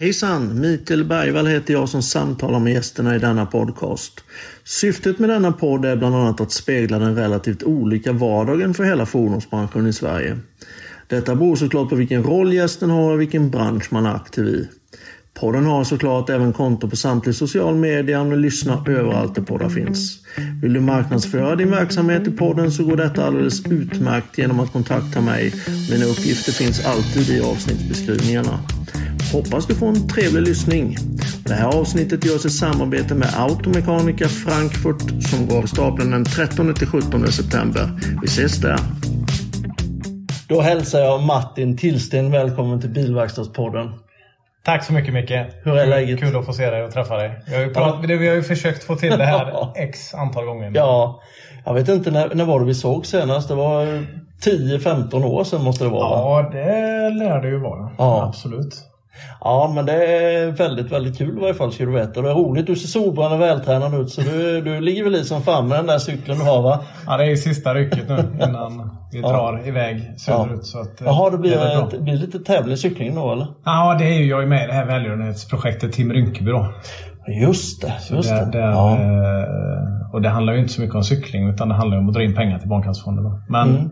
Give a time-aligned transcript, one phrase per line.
[0.00, 0.60] Hejsan!
[0.60, 4.24] Mikael Bergvall heter jag som samtalar med gästerna i denna podcast.
[4.64, 9.06] Syftet med denna podd är bland annat att spegla den relativt olika vardagen för hela
[9.06, 10.38] fordonsbranschen i Sverige.
[11.08, 14.68] Detta beror såklart på vilken roll gästen har och vilken bransch man är aktiv i.
[15.40, 20.18] Podden har såklart även konto på samtliga social media och lyssnar överallt där poddar finns.
[20.62, 25.20] Vill du marknadsföra din verksamhet i podden så går detta alldeles utmärkt genom att kontakta
[25.20, 25.54] mig.
[25.90, 28.58] Mina uppgifter finns alltid i avsnittsbeskrivningarna.
[29.32, 30.96] Hoppas du får en trevlig lyssning.
[31.44, 36.74] Det här avsnittet görs i samarbete med Automekanika Frankfurt som går av stapeln den 13
[36.74, 37.90] 17 september.
[38.22, 38.78] Vi ses där!
[40.48, 43.90] Då hälsar jag Martin Tillsten välkommen till Bilverkstadspodden.
[44.64, 45.32] Tack så mycket Micke.
[45.64, 46.20] Hur är läget?
[46.20, 47.42] Kul att få se dig och träffa dig.
[47.46, 48.16] Vi har ju, pratat, ja.
[48.16, 50.72] vi har ju försökt få till det här x antal gånger.
[50.74, 51.20] Ja,
[51.64, 53.48] jag vet inte när, när var det vi såg senast?
[53.48, 53.84] Det var
[54.44, 56.42] 10-15 år sedan måste det vara.
[56.42, 57.90] Ja, det lär det ju vara.
[57.98, 58.24] Ja.
[58.28, 58.74] Absolut.
[59.40, 62.22] Ja, men det är väldigt, väldigt kul i varje fall ska du veta.
[62.22, 62.66] Det är roligt.
[62.66, 65.78] Du ser solbränd och vältränad ut så du, du ligger väl i som fan med
[65.78, 66.80] den där cykeln du har va?
[67.06, 68.16] Ja, det är sista rycket nu
[68.48, 69.68] innan vi drar ja.
[69.68, 70.50] iväg söderut.
[70.52, 70.62] Ja.
[70.62, 73.46] Så att, eh, Jaha, det blir, det, ett, blir lite tävlingscykling då eller?
[73.64, 76.74] Ja, det är ju jag är med i det här välgörenhetsprojektet Team Rynkeby då.
[77.42, 78.48] Just det, just det.
[78.52, 78.98] det ja.
[78.98, 82.14] Eh, och det handlar ju inte så mycket om cykling utan det handlar om att
[82.14, 83.24] dra in pengar till Barncancerfonden.
[83.48, 83.90] Men mm.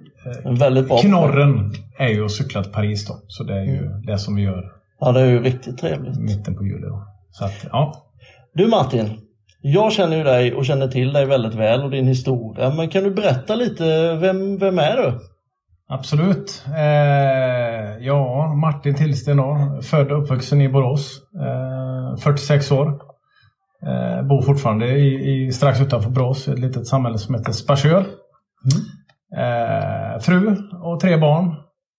[0.87, 3.15] Bra knorren är ju att cykla till Paris då.
[3.27, 4.03] Så det är ju mm.
[4.07, 6.19] det som vi gör Ja, det är ju riktigt trevligt.
[6.19, 6.87] Mitten på juli.
[7.31, 7.95] Så att, ja.
[8.55, 9.19] Du Martin,
[9.61, 12.71] jag känner ju dig och känner till dig väldigt väl och din historia.
[12.71, 15.21] Men kan du berätta lite, vem, vem är du?
[15.89, 16.65] Absolut.
[16.77, 19.81] Eh, ja, Martin Tillsten då.
[19.83, 21.21] Född och uppvuxen i Borås.
[21.41, 22.89] Eh, 46 år.
[23.87, 28.05] Eh, bor fortfarande i, i, strax utanför Borås, ett litet samhälle som heter Sparsör.
[28.65, 28.83] Mm.
[29.37, 31.55] Eh, fru och tre barn.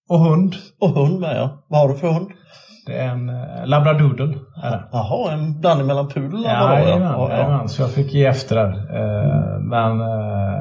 [0.10, 0.56] Och hund.
[0.80, 1.66] Och hund med ja.
[1.68, 2.30] Vad har du för hund?
[2.86, 4.36] Det är en eh, labradoodle.
[4.92, 7.68] Jaha, en blandning mellan pudel och ja, jajamän, ja, ja.
[7.68, 8.68] så jag fick ge efter där.
[8.68, 9.70] Mm.
[9.70, 10.58] Men eh,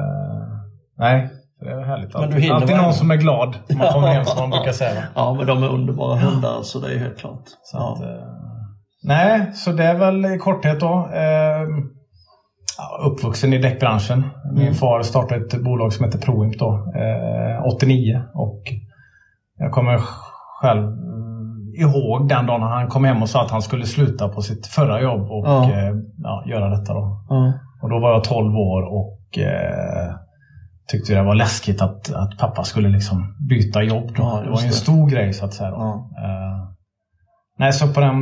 [0.97, 2.13] nej, det är härligt.
[2.13, 5.03] Men du alltid någon som är glad när man kommer hem som man brukar säga.
[5.15, 7.43] Ja, men de är underbara hundar så det är helt klart.
[7.63, 7.99] Så att,
[9.03, 11.09] nej, så det är väl i korthet då.
[13.05, 14.29] Uppvuxen i däckbranschen.
[14.53, 14.73] Min mm.
[14.73, 18.61] far startade ett bolag som heter Proimp då, eh, 89 och
[19.57, 19.99] jag kommer
[20.61, 20.97] själv
[21.75, 25.01] ihåg den dagen han kom hem och sa att han skulle sluta på sitt förra
[25.01, 25.63] jobb och ja.
[25.63, 26.93] Eh, ja, göra detta.
[26.93, 27.25] Då.
[27.29, 27.53] Ja.
[27.81, 30.13] Och då var jag 12 år och eh,
[30.87, 34.09] tyckte det var läskigt att, att pappa skulle liksom byta jobb.
[34.15, 34.41] Då.
[34.43, 35.69] Det var ju en stor grej så att säga.
[35.69, 36.59] Eh,
[37.59, 38.15] nej, så på den,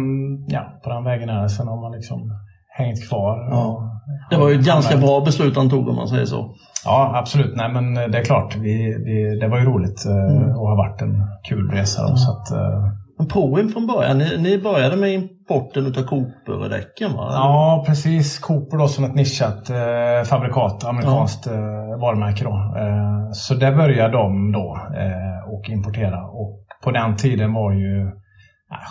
[0.47, 1.49] ja, på den vägen är det.
[1.49, 2.31] Sen har man liksom
[2.77, 3.53] hängt kvar.
[3.53, 3.81] Och,
[4.29, 6.55] det var ju ett ganska bra beslut han tog om man säger så.
[6.85, 7.55] Ja, absolut.
[7.55, 8.55] Nej, men det är klart.
[8.55, 10.49] Vi, vi, det var ju roligt eh, mm.
[10.57, 12.09] och har varit en kul resa.
[12.09, 12.83] Då, så att, eh,
[13.27, 17.29] Proim från början, ni, ni började med importen utav Cooper-däcken va?
[17.33, 21.53] Ja precis, Cooper då som ett nischat eh, fabrikat, amerikanskt ja.
[21.53, 22.53] eh, varumärke då.
[22.53, 28.11] Eh, så där började de då eh, och importera och på den tiden var ju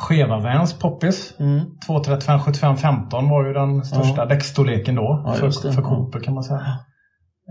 [0.09, 1.35] Cheva Vans poppis.
[1.41, 1.61] Mm.
[1.87, 4.27] 235 75 15 var ju den största ja.
[4.27, 6.61] däckstorleken då ja, för, för Cooper kan man säga.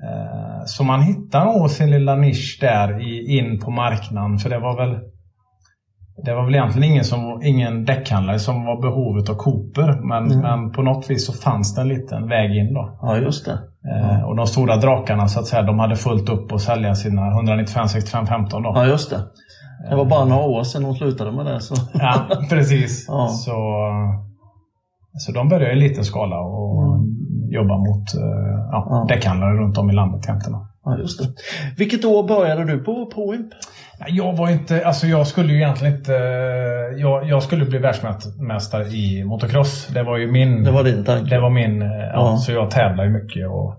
[0.04, 4.60] Eh, så man hittade nog sin lilla nisch där i, in på marknaden för det
[4.60, 5.00] var väl
[6.26, 10.08] det var väl egentligen ingen, som, ingen däckhandlare som var behovet av Cooper.
[10.08, 10.40] Men, mm.
[10.40, 13.00] men på något vis så fanns det en liten väg in då.
[13.02, 13.60] Ja, just det.
[13.92, 17.32] Eh, och de stora drakarna så att säga, de hade fullt upp att sälja sina
[17.32, 18.72] 195 65 15 då.
[18.76, 19.22] Ja, just det.
[19.90, 21.62] Det var bara några år sedan de slutade med det.
[21.62, 21.76] Så.
[21.94, 23.06] Ja, precis.
[23.10, 23.28] Ja.
[23.28, 23.56] Så,
[25.14, 27.06] så de började i liten skala och mm.
[27.52, 29.06] jobba mot eh, ja, ja.
[29.10, 30.60] däckhandlare runt om i landet egentligen.
[30.86, 31.28] Ja, just det.
[31.78, 33.50] Vilket år började du på Proimp?
[34.08, 36.14] Jag var inte, alltså jag skulle ju egentligen inte,
[36.98, 39.88] jag, jag skulle bli världsmästare i motocross.
[39.88, 40.64] Det var ju min...
[40.64, 41.36] Det var din tanke?
[41.36, 42.38] Det var min, ja, ja.
[42.38, 43.70] så jag tävlar ju mycket och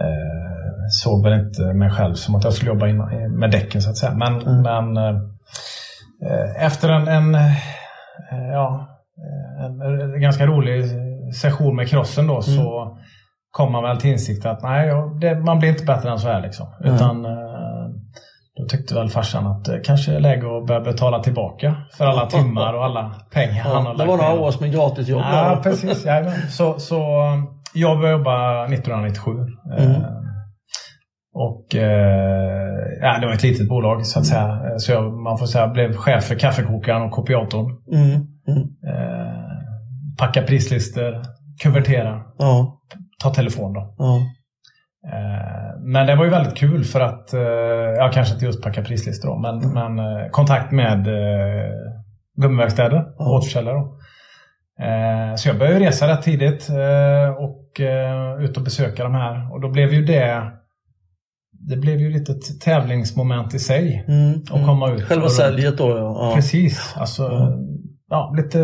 [0.00, 2.96] eh, såg väl inte mig själv som att jag skulle jobba in,
[3.38, 4.14] med däcken så att säga.
[4.14, 4.62] Men, mm.
[4.62, 4.96] men
[6.26, 8.88] eh, efter en, en, eh, ja,
[9.64, 10.84] en, en, ganska rolig
[11.34, 12.42] session med crossen då mm.
[12.42, 12.98] så
[13.50, 16.42] kom man väl till insikt att nej, det, man blir inte bättre än så här
[16.42, 16.66] liksom.
[16.80, 16.94] Mm.
[16.94, 17.26] Utan
[18.58, 22.26] då tyckte väl farsan att det kanske är läge att börja betala tillbaka för alla
[22.26, 25.20] timmar och alla pengar ja, han har lagt Det var några år som en gratisjobb.
[25.20, 26.04] Ja, precis.
[26.06, 26.96] Ja, så, så
[27.74, 29.30] jag började jobba 1997.
[29.78, 29.90] Mm.
[29.90, 30.02] Eh,
[31.34, 32.68] och eh,
[33.00, 34.60] ja, det var ett litet bolag så att säga.
[34.78, 37.66] Så jag, man får säga, blev chef för kaffekokaren och kopiatorn.
[37.92, 38.10] Mm.
[38.48, 38.62] Mm.
[38.86, 39.38] Eh,
[40.18, 41.22] packa prislistor,
[41.62, 42.80] kuvertera, ja.
[43.22, 43.94] ta telefon då.
[43.98, 44.20] Ja.
[45.12, 47.40] Eh, men det var ju väldigt kul för att, eh,
[47.96, 49.70] ja kanske inte just packa prislistor då, men, mm.
[49.74, 51.08] men eh, kontakt med
[52.36, 53.12] gummiverkstäder, mm.
[53.18, 53.82] återförsäljare.
[55.36, 56.68] Så jag började resa rätt tidigt
[57.38, 57.80] och
[58.40, 59.52] ut och besöka de här.
[59.52, 60.52] Och då blev ju det
[61.68, 64.04] det blev ju lite ett tävlingsmoment i sig.
[64.08, 65.02] Mm, att komma ut.
[65.02, 65.96] Själva och- säljet då ja.
[65.96, 66.32] ja.
[66.34, 66.94] Precis.
[66.96, 67.58] Alltså, Ja.
[68.10, 68.58] ja, lite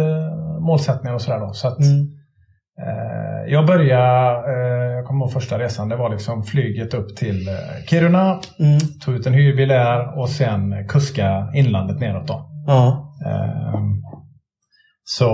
[0.61, 1.53] målsättningar och sådär då.
[1.53, 2.01] Så att, Mm.
[2.87, 7.49] eh, jag började, eh, jag kommer ihåg första resan, det var liksom flyget upp till
[7.49, 7.55] eh,
[7.89, 8.41] Kiruna.
[8.59, 8.79] Mm.
[9.05, 12.51] Tog ut en hyrbil där och sen kuska inlandet neråt då.
[12.67, 13.15] Ja.
[13.27, 13.81] Eh,
[15.05, 15.31] så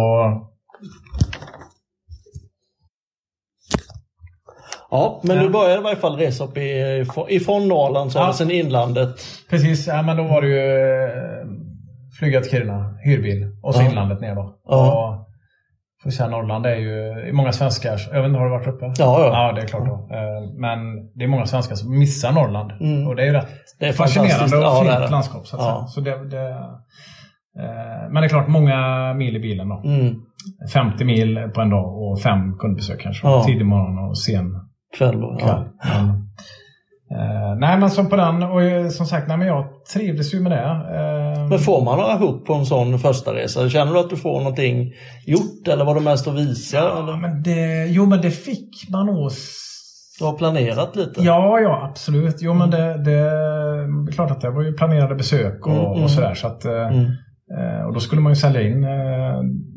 [4.90, 5.42] ja, men Ja.
[5.42, 8.26] du började i varje fall resa upp i, ifrån Norrland så Ja.
[8.26, 8.32] ja.
[8.32, 9.20] sen inlandet.
[9.50, 10.58] precis, ja, men då var det ju
[11.04, 11.46] eh,
[12.18, 13.88] flyga till Kiruna, hyrbil och så Ja.
[13.90, 14.54] inlandet ner då.
[14.68, 15.08] Ja.
[15.16, 15.29] Och,
[16.02, 18.84] får säga, Norrland är ju många svenskar, jag vet inte, har du varit uppe?
[18.84, 19.26] Ja, ja.
[19.26, 19.94] Ja, det är klart då.
[20.16, 20.78] Eh, Men
[21.14, 22.72] det är många svenskar som missar Norrland.
[22.80, 23.08] Mm.
[23.08, 23.48] Och det är ju rätt
[23.78, 25.46] Det är fascinerande och Ja, fint landskap.
[25.46, 25.86] Så Ja.
[25.88, 26.50] Så det, det,
[27.58, 29.82] eh, men det är klart, många mil i bilen då.
[29.84, 30.14] Mm.
[30.72, 33.26] 50 mil på en dag och fem kundbesök kanske.
[33.26, 33.44] Ja.
[33.44, 34.44] Tidig morgon och sen
[34.98, 35.64] Kväll kväll.
[35.80, 36.16] Ja.
[37.18, 39.64] Eh, nej men som på den och eh, som sagt, nej, men jag
[39.94, 40.64] trivdes ju med det.
[40.64, 43.68] Eh, Men får man några hook på en sån första resa?
[43.68, 44.92] Känner du att du får någonting
[45.26, 46.76] gjort eller var det mest att visa?
[46.76, 47.16] ja, eller?
[47.16, 49.30] men det, jo men det fick man nog
[50.18, 51.22] Du har planerat lite?
[51.22, 52.36] Ja, ja absolut.
[52.40, 53.30] Jo men det, det,
[54.14, 56.02] klart att det var ju planerade besök och, Mm, mm.
[56.02, 56.34] och sådär.
[56.34, 57.04] Så att, eh, Mm.
[57.58, 58.86] Eh, Och då skulle man ju sälja in,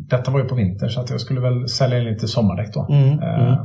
[0.10, 2.88] detta var ju på vintern så att jag skulle väl sälja in lite sommardäck då.
[2.90, 3.58] Mm, Eh, mm.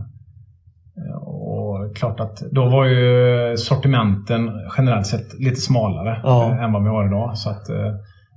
[1.23, 6.45] Och klart att då var ju sortimenten generellt sett lite smalare Ja.
[6.53, 7.39] eh, än vad vi har idag.
[7.39, 7.93] Så att, eh,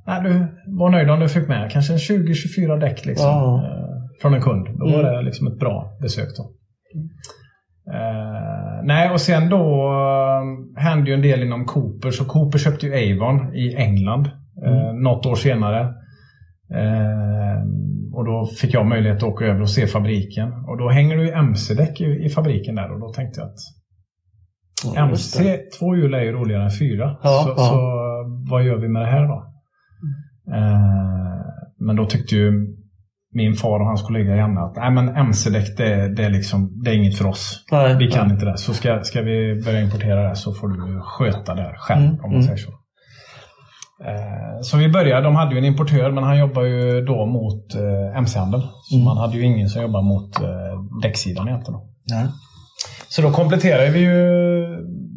[0.08, 3.64] nej, du var nöjd om du fick med kanske en 20-24 däck liksom, Ja.
[3.64, 4.68] eh, från en kund.
[4.80, 5.14] Då var Mm.
[5.14, 6.28] det liksom ett bra besök.
[6.38, 6.44] då.
[7.94, 9.92] Eh, nej, och sen då
[10.76, 12.12] hände ju en del inom Cooper.
[12.12, 14.30] Så Cooper köpte ju Avon i England
[14.66, 15.94] eh, något år senare.
[16.76, 17.62] Eh,
[18.14, 20.54] och då fick jag möjlighet att åka över och se fabriken.
[20.68, 23.60] Och då hänger det ju MC-däck i, i fabriken där och då tänkte jag att
[24.96, 25.02] Ja.
[25.02, 27.18] MC, två hjul är ju roligare än fyra.
[27.24, 27.64] Ja, så, ja.
[27.64, 27.76] så
[28.50, 29.46] vad gör vi med det här då?
[30.56, 31.46] Eh,
[31.80, 32.52] men då tyckte ju
[33.34, 36.92] min far och hans kollega Janne att Nej, men MC-däck det, det, är liksom, det
[36.92, 37.66] är inget för oss.
[37.72, 38.34] Nej, Vi kan nej.
[38.34, 38.58] inte det.
[38.58, 42.22] Så ska, ska vi börja importera det så får du sköta det själv Mm, om
[42.22, 42.44] man mm.
[42.44, 42.72] säger så.
[44.08, 47.76] Eh, Så vi började, de hade ju en importör men han jobbar ju då mot
[47.76, 48.62] eh, MC-handel.
[48.62, 49.06] Så Mm.
[49.06, 51.80] man hade ju ingen som jobbar mot eh, däcksidan egentligen.
[52.12, 52.26] Nej.
[53.10, 54.18] Så då kompletterade vi ju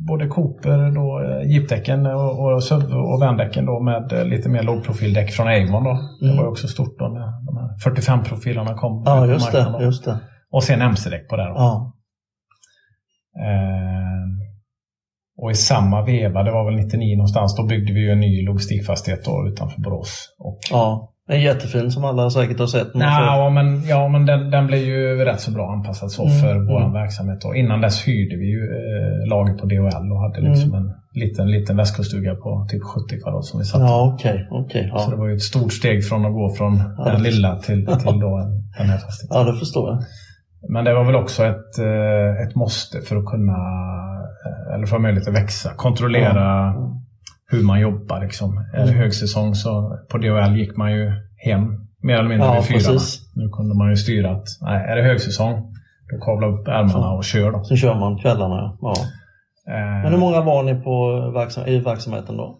[0.08, 1.06] både Cooper, då,
[1.52, 5.84] jeepdäcken och, och SUV och vandäcken då med lite mer lågprofildäck från Avon.
[5.84, 5.98] Då.
[6.20, 6.36] Det Mm.
[6.36, 9.80] var ju också stort då när de här 45-profilerna kom ut Ja, på just marknaden
[9.80, 9.84] det.
[9.84, 10.18] Just det.
[10.50, 11.42] Och sen MC-däck på det.
[11.48, 11.54] Då.
[11.56, 11.92] Ja.
[13.46, 14.03] Eh,
[15.44, 18.44] och i samma veva, det var väl 99 någonstans, då byggde vi ju en ny
[18.46, 20.28] logistikfastighet då utanför Borås.
[20.38, 21.10] Och, ja.
[21.28, 22.94] En jättefin som alla säkert har sett.
[22.94, 26.22] men så- Nja, men, ja, men den, den blev ju rätt så bra anpassad så
[26.26, 26.92] Mm, för vår mm.
[26.92, 27.40] verksamhet.
[27.40, 27.54] Då.
[27.54, 30.92] Innan dess hyrde vi ju eh, lager på DHL och hade liksom en
[31.22, 33.80] liten, liten västkuststuga på typ 70 kvadrat som vi satt.
[33.80, 34.48] Ja, okej.
[34.50, 34.92] okej.
[34.96, 35.20] Så det Ja.
[35.20, 38.36] var ju ett stort steg från att gå från Ja, den lilla till, till då
[38.42, 39.38] en, den här fastigheten.
[39.46, 39.98] ja, det förstår jag.
[40.72, 43.58] Men det var väl också ett, eh, ett måste för att kunna,
[44.74, 45.70] eller för att ha möjlighet att växa.
[45.76, 47.00] Kontrollera Ja.
[47.46, 48.20] hur man jobbar.
[48.20, 48.64] Liksom.
[48.74, 48.88] Mm.
[48.94, 52.98] högsäsong så på DHL gick man ju hem mer eller mindre Ja, vid fyra.
[53.34, 55.70] Nu kunde man ju styra att nej, är det högsäsong
[56.12, 57.50] då kavla upp ärmarna och kör.
[57.52, 57.64] Då.
[57.64, 58.76] Sen kör man kvällarna.
[58.80, 58.94] Ja.
[59.68, 60.90] Eh, Men hur många var ni på
[61.36, 62.58] verksam- i verksamheten då?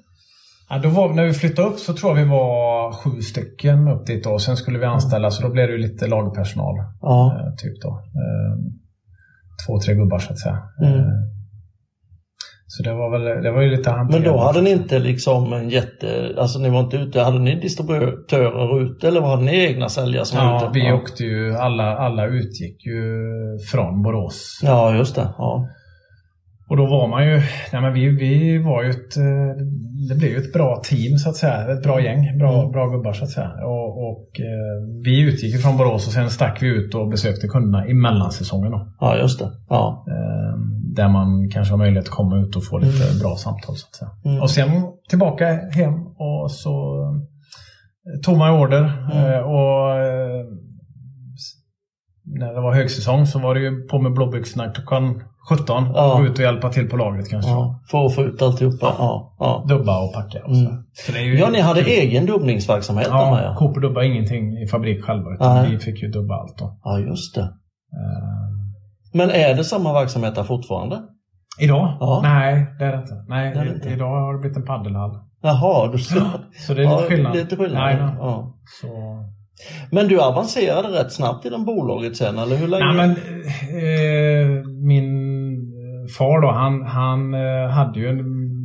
[0.70, 4.06] ja, då var, när vi flyttade upp så tror jag vi var sju stycken upp
[4.06, 4.24] dit.
[4.24, 4.38] Då.
[4.38, 6.74] Sen skulle vi anställa så då blev det lite lagerpersonal.
[7.00, 7.36] Ja.
[7.40, 7.88] Eh, typ då.
[7.90, 8.54] Eh,
[9.66, 10.58] två, tre gubbar så att säga.
[10.82, 11.04] Mm.
[12.66, 14.24] Så det var väl det var ju lite Men hanterat.
[14.24, 16.34] då hade ni inte liksom en jätte...
[16.38, 17.20] Alltså ni var inte ute.
[17.20, 20.70] Hade ni distributörer ute eller hade ni egna säljare som var Ja, ute?
[20.74, 20.94] vi ja.
[20.94, 23.02] åkte ju, alla, alla utgick ju
[23.72, 24.60] från Borås.
[24.62, 25.28] Ja, just det.
[25.38, 25.68] Ja.
[26.74, 27.36] Och då var man ju,
[27.72, 29.56] nej men vi, vi var ju ett, eh,
[30.08, 31.72] det blev ju ett bra team så att säga.
[31.72, 32.72] Ett bra gäng, bra, Mm.
[32.72, 33.50] bra gubbar så att säga.
[33.64, 37.86] Och, och eh, vi utgick från Borås och sen stack vi ut och besökte kunderna
[37.88, 38.88] i mellansäsongen då.
[39.00, 39.50] ja, just det.
[39.68, 40.04] Ja.
[40.08, 40.58] Eh,
[40.96, 43.18] Där man kanske har möjlighet att komma ut och få lite Mm.
[43.22, 44.10] bra samtal så att säga.
[44.24, 44.42] Mm.
[44.42, 44.70] Och sen
[45.08, 46.72] tillbaka hem och så
[48.24, 48.82] tog man order.
[49.12, 49.44] Mm.
[49.44, 49.84] Och
[52.40, 56.12] när det var högsäsong så var det ju på med blåbyxorna klockan 17 Ja.
[56.14, 57.50] och gå ut och hjälpa till på lagret kanske.
[57.50, 57.80] ja.
[57.90, 58.94] För att få ut alltihopa.
[58.98, 59.36] Ja.
[59.38, 59.64] Ja.
[59.68, 60.54] Dubba och packa och.
[60.54, 60.72] Mm.
[60.92, 63.22] så ja, ni hade egen dubbningsverksamhet där med.
[63.22, 63.54] Ja, Ja.
[63.58, 65.70] Cooper dubbade ingenting i fabrik själva utan Nej.
[65.70, 66.78] vi fick ju dubba allt då.
[66.84, 67.40] ja, just det.
[67.40, 67.48] Eh,
[69.12, 71.02] Men är det samma verksamhet där fortfarande?
[71.60, 71.96] Idag?
[72.00, 72.20] Ja.
[72.22, 73.14] Nej, det är det inte.
[73.28, 73.88] Nej, Det det inte.
[73.88, 75.10] idag har det blivit en paddelhall.
[75.42, 76.20] Jaha, du ser.
[76.66, 77.36] Så det är lite ja, skillnad.
[77.36, 77.82] Lite skillnad.
[77.82, 78.14] Nej, nej.
[78.18, 78.54] Ja.
[78.80, 78.88] Så,
[79.90, 82.84] Men du avancerade rätt snabbt inom bolaget sen, eller hur länge?
[82.84, 83.10] Nej, men,
[83.84, 85.13] eh, min
[86.18, 88.20] far då, han, han eh, hade ju en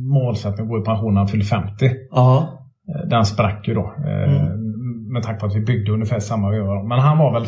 [0.08, 1.90] målsättning att gå i pension när han fyllde 50.
[2.10, 2.48] Ja.
[2.88, 3.94] Eh, Den sprack ju då.
[4.06, 5.12] eh, Mm.
[5.12, 6.82] Med tanke på att vi byggde ungefär samma veva.
[6.82, 7.46] Men han var väl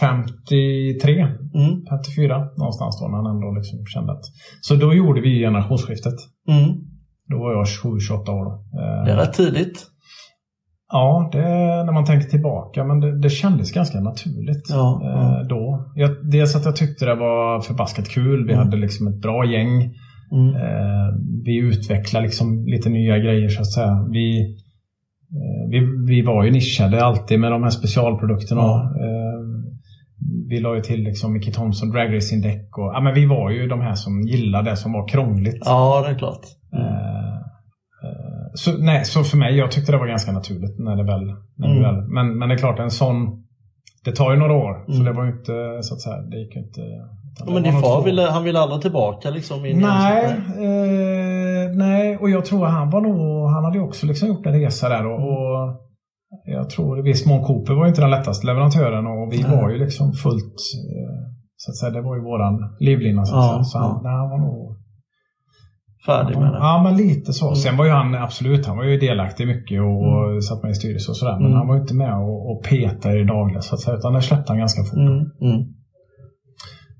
[0.00, 1.20] 53,
[1.54, 1.84] Mm.
[1.90, 4.24] 54 någonstans då när han ändå liksom kände att...
[4.60, 6.14] Så då gjorde vi generationsskiftet.
[6.48, 6.68] Mm.
[7.30, 8.44] Då var jag 27-28 år.
[8.44, 8.52] Då.
[8.80, 9.86] Eh, Det är rätt tidigt.
[10.92, 11.38] Ja, det,
[11.84, 12.84] när man tänker tillbaka.
[12.84, 15.44] Men det, det kändes ganska naturligt Ja, eh, ja.
[15.48, 15.92] då.
[15.94, 18.46] Jag, dels att jag tyckte det var förbaskat kul.
[18.46, 18.64] Vi Mm.
[18.64, 19.70] hade liksom ett bra gäng.
[20.32, 20.54] Mm.
[20.56, 21.08] Eh,
[21.44, 24.06] vi utvecklade liksom lite nya grejer så att säga.
[24.12, 24.40] Vi,
[25.36, 25.78] eh, vi,
[26.08, 28.62] vi var ju nischade alltid med de här specialprodukterna.
[29.04, 29.36] Eh,
[30.48, 32.78] vi la ju till liksom Mickey Thompson Drag Racing-däck.
[32.78, 35.62] Och, ja, men vi var ju de här som gillade det som var krångligt.
[35.64, 36.40] Ja, det är klart.
[36.72, 36.95] Eh,
[38.56, 41.24] så, nej, så för mig, jag tyckte det var ganska naturligt när det väl...
[41.56, 41.82] När det Mm.
[41.82, 43.16] väl men, men det är klart, en sån...
[44.04, 44.84] Det tar ju några år.
[44.86, 45.04] Så Mm.
[45.04, 46.80] det var ju inte, så att säga, det gick inte...
[47.38, 49.62] Ja, det men din far ville, han ville aldrig tillbaka liksom?
[49.62, 50.24] Nej,
[50.80, 54.52] eh, nej, och jag tror han var nog, han hade ju också liksom gjort en
[54.60, 55.80] resa där och, och
[56.46, 59.56] jag tror i viss mån Cooper var ju inte den lättaste leverantören och vi Nej.
[59.56, 60.58] var ju liksom fullt,
[60.94, 61.16] eh,
[61.56, 63.62] så att säga, det var ju våran livlina så att Ja, säga.
[63.64, 64.00] Så han, ja.
[64.04, 64.76] nej, han var nog
[66.06, 66.58] Färdig med det?
[66.58, 67.46] Ja, men lite så.
[67.46, 67.56] Mm.
[67.56, 70.40] Sen var ju han absolut, han var ju delaktig mycket och Mm.
[70.40, 71.36] satt med i styrelse och sådär.
[71.36, 71.58] Men Mm.
[71.58, 73.96] han var ju inte med och, och petade i det dagliga så att säga.
[73.96, 74.98] Utan det släppte han ganska fort.
[74.98, 75.64] Mm.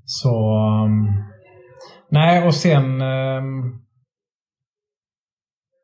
[0.05, 0.33] Så...
[0.85, 1.07] um,
[2.11, 2.85] nej, och sen...
[3.01, 3.63] Um,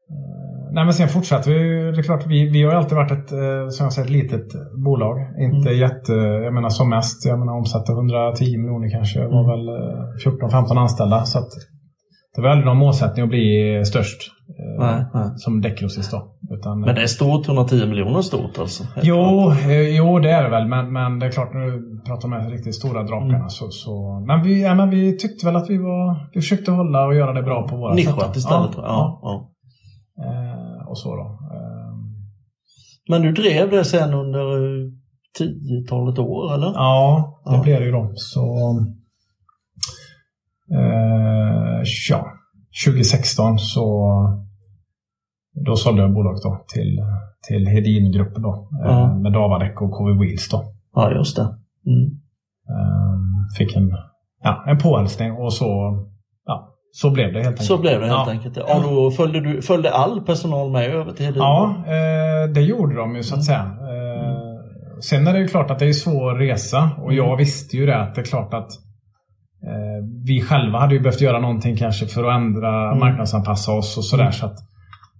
[0.09, 1.59] eh, nej, men sen fortsatte vi.
[1.91, 4.47] Det är klart, vi, vi har alltid varit ett, eh, som jag säger, ett litet
[4.85, 5.17] bolag.
[5.39, 5.79] Inte Mm.
[5.79, 6.13] jätte...
[6.13, 9.19] Jag menar som mest, jag menar omsatte 110 miljoner kanske.
[9.19, 11.23] Det var väl eh, 14-15 anställda.
[11.25, 11.49] Så att
[12.35, 14.21] det var aldrig någon målsättning att bli störst.
[14.59, 15.29] eh, Nej, nej.
[15.37, 16.35] Som däckgrossist då.
[16.51, 18.83] Utan, Men det är stort, 110 miljoner stort alltså?
[19.03, 19.15] Jo,
[19.51, 19.65] klart.
[19.65, 20.67] eh, jo, det är det väl.
[20.67, 23.35] Men, men det är klart, nu pratar man om de här riktigt stora drakarna.
[23.35, 23.49] Mm.
[23.49, 26.29] Så, så, men, vi, ja, men vi tyckte väl att vi var...
[26.33, 28.05] Vi försökte hålla och göra det bra på våra sätt.
[28.05, 28.71] Nischat istället?
[28.75, 28.83] Ja.
[28.83, 29.19] Ja.
[29.21, 29.49] ja.
[30.23, 31.23] Eh, och så då.
[31.55, 31.93] Eh,
[33.09, 34.89] Men du drev det sen under eh,
[35.37, 36.67] tiotalet år, eller?
[36.75, 37.61] ja, det Ja.
[37.63, 38.11] blev det ju då.
[38.15, 38.41] Så...
[40.71, 42.27] Eh, ja,
[42.85, 44.09] 2016 så...
[45.65, 46.99] Då sålde jag bolaget då till,
[47.47, 48.69] till Hedin-gruppen då.
[48.85, 49.15] eh, Ja.
[49.15, 50.63] Med Davadäck och KV Wheels då.
[50.95, 51.41] Ja, just det.
[51.85, 52.09] Mm.
[52.69, 53.91] Ehm, fick en,
[54.43, 55.65] ja, en påhälsning och så,
[56.45, 57.67] ja, så blev det helt enkelt.
[57.67, 58.31] Så blev det helt ja.
[58.31, 58.57] enkelt.
[58.57, 61.41] Och då följde, du, följde all personal med över till Hedin?
[61.41, 63.59] Ja, eh, det gjorde de ju så att säga.
[63.63, 64.33] Eh,
[65.01, 67.85] sen är det ju klart att det är en svår resa och jag visste ju
[67.85, 68.77] det att det är klart att eh,
[70.25, 72.99] vi själva hade ju behövt göra någonting kanske för att ändra, Mm.
[72.99, 74.31] marknadsanpassa oss och sådär.
[74.31, 74.55] Så att,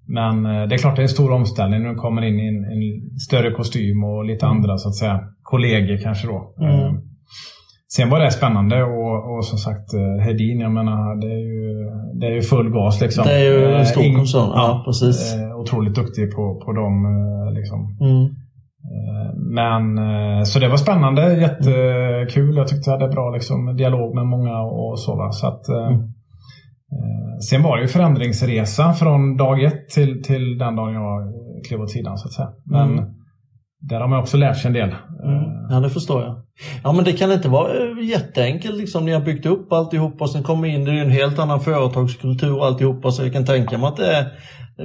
[0.07, 2.47] men eh, det är klart det är en stor omställning när du kommer in i
[2.47, 4.57] en, en större kostym och lite Mm.
[4.57, 6.53] andra så att säga kollegor kanske då.
[6.61, 6.71] Mm.
[6.79, 6.91] Eh,
[7.95, 11.89] Sen var det spännande och, och som sagt eh, Hedin, jag menar det är ju,
[12.19, 13.23] det är ju full gas liksom.
[13.27, 15.33] Det är ju en Eh, stor koncern, ja, precis.
[15.35, 17.79] eh, Otroligt duktig på, på dem eh, liksom.
[18.01, 18.35] Mm.
[19.35, 22.55] Men eh, så det var spännande, jättekul.
[22.57, 25.15] Jag tyckte jag hade bra liksom, dialog med många och så.
[25.15, 25.31] Va?
[25.31, 25.99] så att, eh, Mm.
[26.91, 31.33] eh, sen var det ju förändringsresa från dag ett till, till den dagen jag
[31.67, 32.49] klev åt sidan så att säga.
[32.65, 33.05] Men Mm.
[33.89, 34.89] Där har man också lärt sig en del.
[35.23, 35.43] Mm.
[35.69, 36.35] Ja, det förstår jag.
[36.83, 39.05] Ja, men det kan inte vara eh, jätteenkelt liksom.
[39.05, 42.57] Ni har byggt upp alltihopa och sen kommer in, det är en helt annan företagskultur
[42.57, 44.27] och alltihopa så jag kan tänka mig att det är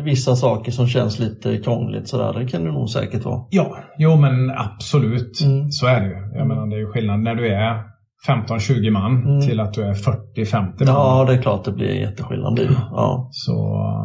[0.04, 2.32] vissa saker som känns lite krångligt sådär.
[2.40, 3.40] Det kan det nog säkert vara.
[3.50, 5.40] Ja, jo men absolut.
[5.44, 5.70] Mm.
[5.70, 6.12] Så är det ju.
[6.14, 6.48] Jag Mm.
[6.48, 7.82] menar det är ju skillnad när du är
[8.28, 9.40] 15-20 man Mm.
[9.40, 10.86] till att du är 40-50 man.
[10.86, 12.60] Ja, det är klart det blir en jätteskillnad.
[12.90, 13.28] Ja.
[13.32, 13.52] Så,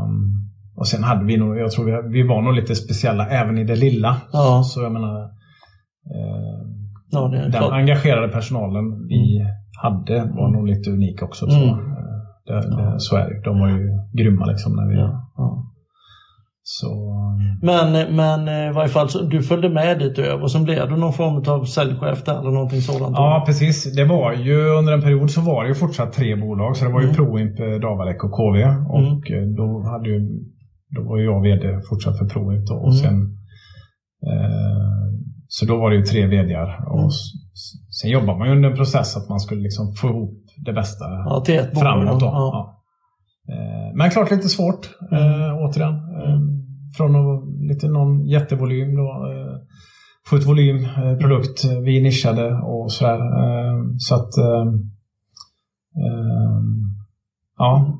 [0.07, 0.42] um,
[0.75, 3.63] och sen hade vi nog, jag tror vi, vi var nog lite speciella även i
[3.63, 4.15] det lilla.
[4.31, 4.61] Ja.
[4.63, 5.19] Så jag menar,
[6.15, 6.59] eh,
[7.11, 7.71] Ja, den klart.
[7.73, 9.45] engagerade personalen vi
[9.81, 11.77] hade var nog lite unik också tror jag.
[11.79, 11.89] Mm.
[11.91, 11.95] Eh,
[12.45, 14.95] Det, det, så är det De var ju grymma liksom när vi...
[14.95, 15.69] Ja, ja.
[16.65, 16.87] Så,
[17.61, 20.89] Men, men eh, i varje fall, så du följde med dit över och sen blev
[20.89, 23.15] du någon form av säljchef där eller någonting sådant?
[23.17, 23.95] Ja, precis.
[23.95, 26.77] Det var ju under en period så var det ju fortsatt tre bolag.
[26.77, 27.15] Så det var ju Mm.
[27.15, 28.57] Proimp, eh, Davadek och KV.
[28.97, 30.19] Och eh, då, hade ju,
[30.95, 32.25] då var jag VD fortsatt för
[32.67, 32.75] då.
[32.75, 33.01] Och Mm.
[33.03, 33.37] sen,
[34.29, 35.07] eh,
[35.47, 36.85] så då var det ju tre VDar.
[36.87, 37.09] Och Mm.
[38.01, 41.05] sen jobbar man ju under en process att man skulle liksom få ihop det bästa
[41.05, 42.19] Ja, till ett framåt.
[42.19, 42.25] Då.
[42.25, 42.79] Ja.
[43.49, 45.93] Eh, Men klart lite svårt, eh, återigen.
[45.93, 46.39] Eh,
[46.97, 49.55] Från att, lite någon jättevolym då, eh,
[50.29, 53.19] få ut volym, eh, produkt, vi nischade och sådär.
[53.97, 54.31] Så att
[57.57, 57.99] Ja,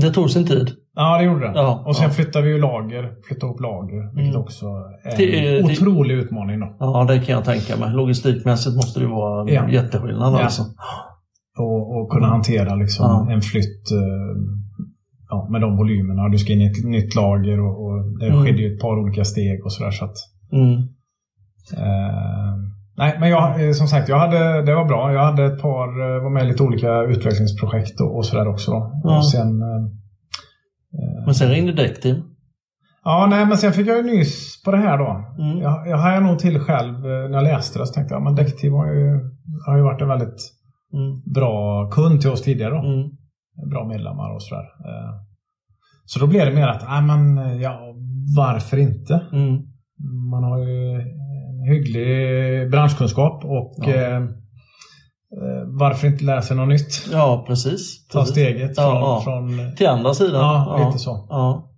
[0.00, 0.70] Det tog sin tid.
[0.96, 1.52] Ja, det gjorde det.
[1.54, 2.10] Ja, och sen ja.
[2.10, 4.42] flyttade vi ju lager, flyttade ihop lager, vilket Mm.
[4.42, 4.66] också
[5.04, 6.60] är Det en det- otrolig utmaning.
[6.60, 6.76] Då.
[6.80, 7.90] Ja, det kan jag tänka mig.
[7.94, 9.68] Logistikmässigt måste det vara Ja.
[9.68, 10.42] jätteskillnad Ja.
[10.42, 10.62] alltså.
[11.58, 13.32] Och, och kunna hantera liksom Ja.
[13.34, 14.34] en flytt eh,
[15.30, 16.28] ja, med de volymerna.
[16.28, 18.44] Du ska in i ett nytt lager och, och det Mm.
[18.44, 19.90] skedde ju ett par olika steg och sådär.
[19.90, 20.16] Så att,
[20.52, 20.72] Mm.
[21.76, 22.54] eh,
[22.96, 25.12] nej, men jag, eh, som sagt, jag hade, det var bra.
[25.12, 28.72] Jag hade ett par, var med i lite olika utvecklingsprojekt och, och sådär också.
[29.04, 29.60] Och sen,
[31.24, 32.16] Men sen ringde däckteam.
[33.04, 35.24] ja, nej, men sen fick jag ju nys på det här då.
[35.44, 35.58] Mm.
[35.58, 37.86] Jag, jag hajade nog till själv eh, när jag läste det.
[37.86, 39.20] Så tänkte jag, men Däckteam har ju,
[39.66, 40.50] har ju varit en väldigt
[40.92, 41.22] Mm.
[41.34, 42.70] bra kund till oss tidigare.
[42.74, 42.78] Då.
[42.78, 43.08] Mm.
[43.70, 44.62] bra medlemmar och sådär.
[44.62, 45.10] Eh,
[46.04, 47.94] Så då blev det mer att, nej men ja,
[48.36, 49.14] varför inte?
[49.32, 49.62] Mm.
[50.30, 51.02] Man har ju
[51.72, 54.20] hygglig branschkunskap och Ja.
[55.42, 57.08] Eh, varför inte lära sig något nytt?
[57.12, 58.08] Ja, precis.
[58.08, 58.32] Ta precis.
[58.34, 59.20] steget Ja, från, ja.
[59.58, 59.76] från...
[59.76, 60.40] Till andra sidan.
[60.40, 61.26] Ja, lite så.
[61.30, 61.70] Ja.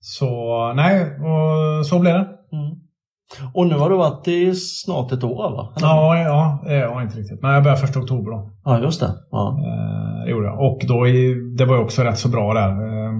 [0.00, 2.28] Så nej, och så blev det.
[2.52, 2.76] Mm.
[3.54, 5.72] Och nu har du varit i snart ett år va?
[5.76, 5.86] Eller?
[5.86, 7.42] Ja, ja, ja, inte riktigt.
[7.42, 8.50] Nej, jag började första oktober då.
[8.64, 9.10] ja, just det.
[9.30, 9.58] Ja.
[9.58, 10.60] Eh, gjorde jag.
[10.60, 11.04] Och då
[11.58, 12.68] det var ju också rätt så bra där.
[12.70, 13.12] Eh,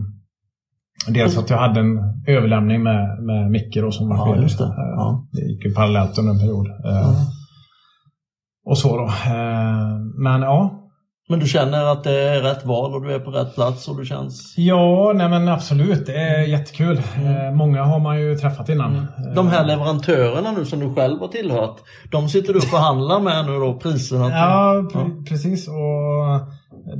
[1.09, 4.64] dels att jag hade en överlämning med, med Micke då, som var Ja, det.
[4.64, 5.28] Eh, Ja.
[5.32, 6.66] det gick ju parallellt under en period.
[6.66, 7.12] Eh,
[8.64, 9.04] Och så då.
[9.04, 10.78] Eh, men ja.
[11.28, 13.97] Men du känner att det är rätt val och du är på rätt plats och
[13.99, 14.54] du känns...
[14.57, 16.07] Ja, nej men absolut.
[16.07, 16.97] Det är jättekul.
[16.99, 18.90] Eh, många har man ju träffat innan.
[18.95, 19.35] Mm.
[19.35, 21.76] De Eh, här leverantörerna nu som du själv har tillhört,
[22.11, 24.25] de sitter du och förhandlar med nu då, priserna?
[24.25, 25.69] till- Ja, pre- precis.
[25.69, 26.40] Och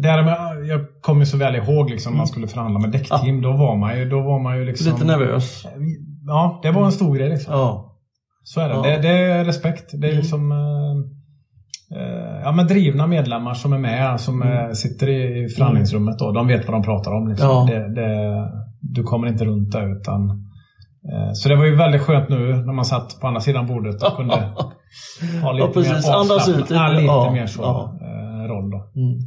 [0.03, 3.43] därmed, jag kommer så väl ihåg liksom, man skulle förhandla med däckteam.
[3.43, 4.93] Då var man ju, då var man ju liksom...
[4.93, 5.65] Lite nervös?
[6.27, 7.29] Ja, det var en stor grej.
[7.29, 7.55] Liksom.
[7.55, 7.99] Ja.
[8.43, 8.75] Så är det.
[8.75, 8.83] Ja.
[8.83, 8.99] det.
[9.03, 9.91] Det är respekt.
[9.93, 10.21] Det är Mm.
[10.23, 11.22] liksom eh, eh,
[12.45, 14.67] ja, men drivna medlemmar som är med, som Mm.
[14.67, 16.19] eh, sitter i förhandlingsrummet.
[16.19, 16.33] Då.
[16.33, 17.29] De vet vad de pratar om.
[17.29, 17.49] Liksom.
[17.49, 17.67] Ja.
[17.71, 19.85] Det, det, du kommer inte runt det.
[19.85, 20.31] Utan,
[21.13, 24.03] eh, så det var ju väldigt skönt nu när man satt på andra sidan bordet
[24.03, 24.35] och kunde
[25.43, 26.07] ha lite Ja, precis.
[26.09, 26.75] mer Andas ut lite.
[26.75, 27.99] Ja, lite mer så Ja.
[28.01, 28.71] eh, roll.
[28.71, 28.77] Då.
[29.01, 29.19] Mm.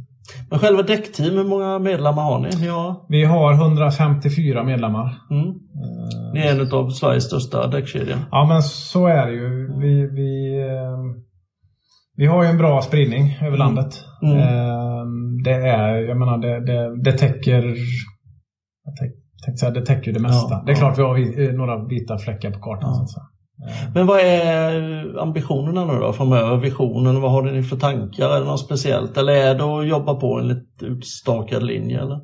[0.50, 2.66] Men själva däckteam, hur många medlemmar har ni?
[2.66, 3.06] Ja.
[3.08, 5.14] Vi har 154 medlemmar.
[5.30, 5.46] Mm.
[5.48, 8.16] Eh, Ni är en av Sveriges största däckkedjor.
[8.30, 9.72] Ja, men så är det ju.
[9.80, 10.98] Vi, vi, eh,
[12.16, 14.04] vi har ju en bra spridning över landet.
[14.22, 14.38] Mm.
[14.38, 15.04] Eh,
[15.44, 17.76] Det är, jag menar, det, det, det täcker jag
[19.74, 20.54] det täcker ju det mesta.
[20.54, 20.78] Ja, det är ja.
[20.78, 22.90] klart vi har eh, några vita fläckar på kartan.
[22.90, 22.94] Ja.
[22.94, 23.24] Så att säga.
[23.68, 26.56] Eh, Men vad är ambitionerna nu då framöver?
[26.56, 27.20] Visionen?
[27.20, 28.28] Vad har ni för tankar?
[28.28, 29.16] Är det något speciellt?
[29.16, 32.00] Eller är det att jobba på en lite utstakad linje?
[32.00, 32.20] Eller?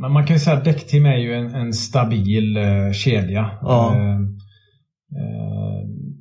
[0.00, 3.50] Men man kan ju säga att däckteam är ju en, en stabil eh, kedja.
[3.62, 3.94] Ja.
[3.94, 4.18] Eh,
[5.18, 5.65] eh,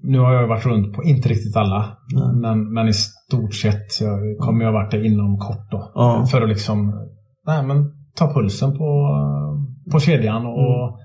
[0.05, 2.35] nu har jag varit runt på, inte riktigt alla, Nej.
[2.41, 5.91] men, men i stort sett jag kommer jag varit det inom kort då.
[5.95, 6.25] Ja.
[6.31, 6.93] För att liksom
[7.47, 9.09] nej, men ta pulsen på,
[9.91, 10.95] på kedjan och,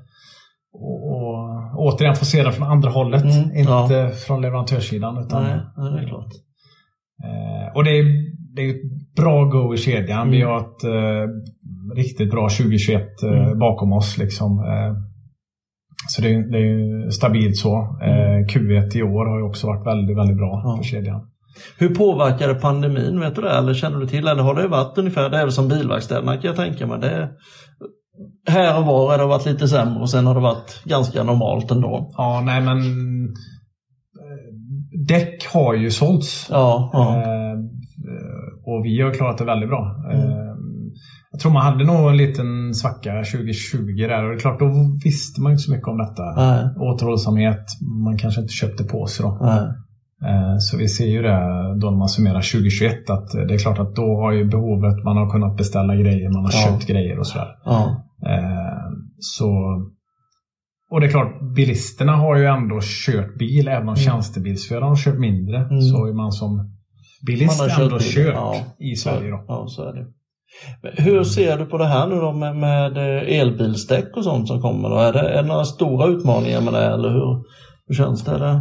[0.72, 0.82] Mm.
[0.86, 1.38] och, och
[1.76, 3.24] återigen få se det från andra hållet.
[3.24, 5.18] Mm, Inte från leverantörssidan.
[5.18, 6.32] Utan, Nej, nej, det är klart.
[7.24, 8.04] Eh, och det är,
[8.56, 10.30] det är ett bra go i kedjan.
[10.30, 10.48] Vi Mm.
[10.52, 11.28] har ett eh,
[11.96, 13.58] riktigt bra 2021 eh, Mm.
[13.58, 14.18] bakom oss.
[14.18, 14.58] Liksom.
[16.04, 17.98] Eh, så det är, det är stabilt så.
[18.02, 20.70] Eh, Q1 i år har ju också varit väldigt, väldigt bra Mm.
[20.70, 20.76] Ja.
[20.76, 21.20] för kedjan.
[21.78, 23.20] Hur påverkade pandemin?
[23.20, 23.50] Vet du det?
[23.50, 24.28] Eller känner du till?
[24.28, 27.00] Eller har det varit ungefär, det är väl som bilverkstäderna kan jag tänka mig.
[27.00, 27.28] Det är,
[28.48, 31.70] här och var har det varit lite sämre och sen har det varit ganska normalt
[31.70, 32.12] ändå.
[32.16, 32.78] Ja, nej men
[34.20, 34.50] eh,
[35.08, 36.48] däck har ju sålts.
[36.50, 37.16] Ja, ja.
[37.16, 37.58] Eh,
[38.66, 39.96] och vi har klarat det väldigt bra.
[40.12, 40.49] Mm.
[41.33, 43.77] Jag tror man hade nog en liten svacka 2020
[44.09, 44.25] där.
[44.25, 44.71] Och det är klart, då
[45.05, 46.23] visste man inte så mycket om detta.
[46.37, 47.64] Nej, Återhållsamhet,
[48.05, 49.38] man kanske inte köpte på sig då.
[49.43, 49.69] nej.
[50.31, 51.40] Eh, Så vi ser ju det
[51.81, 55.16] då när man summerar 2021 att det är klart att då har ju behovet, man
[55.16, 56.59] har kunnat beställa grejer, man har Ja.
[56.73, 57.49] köpt grejer och sådär.
[57.64, 58.05] Ja.
[58.27, 59.51] Eh, Så,
[60.90, 65.19] och det är klart, bilisterna har ju ändå kört bil, även om tjänstebilsförarna har kört
[65.19, 65.57] mindre.
[65.59, 65.81] Mm.
[65.81, 66.71] Så har man som
[67.27, 68.55] bilist Man har ändå kört kört ja.
[68.79, 69.31] i Sverige.
[69.31, 69.45] Då.
[69.49, 70.07] Ja, så är det.
[70.82, 74.62] Hur ser du på det här nu då med, med eh, elbilsdäck och sånt som
[74.62, 74.88] kommer?
[74.88, 74.96] Då?
[74.96, 77.44] Är, det, är det några stora utmaningar med det eller hur,
[77.86, 78.38] hur känns det?
[78.38, 78.60] Där?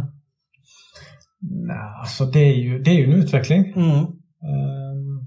[1.40, 3.72] Nej, alltså det är ju, det är ju en utveckling.
[3.76, 3.96] Mm.
[3.96, 4.79] Eh,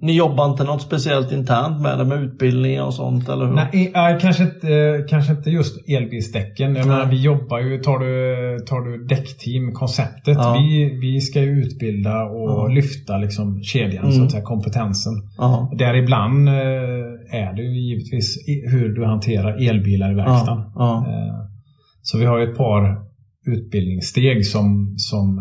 [0.04, 3.54] Ni jobbar inte något speciellt internt med det med utbildningar och sånt eller hur?
[3.54, 6.76] Nej, eh, kanske, inte, eh, kanske inte just elbilsdäcken.
[6.76, 10.38] Jag menar, vi jobbar ju, tar du, tar du däckteam, konceptet.
[10.38, 10.54] Ja.
[10.60, 12.68] Vi, vi ska ju utbilda och Ja.
[12.68, 14.16] lyfta liksom kedjan, Mm.
[14.18, 15.14] så att säga, kompetensen.
[15.38, 15.72] Ja.
[15.78, 16.54] Däribland eh,
[17.42, 18.38] är det ju givetvis
[18.72, 20.64] hur du hanterar elbilar i verkstaden.
[20.76, 21.06] Ja.
[22.02, 22.98] Så vi har ju ett par
[23.46, 25.40] utbildningssteg som, som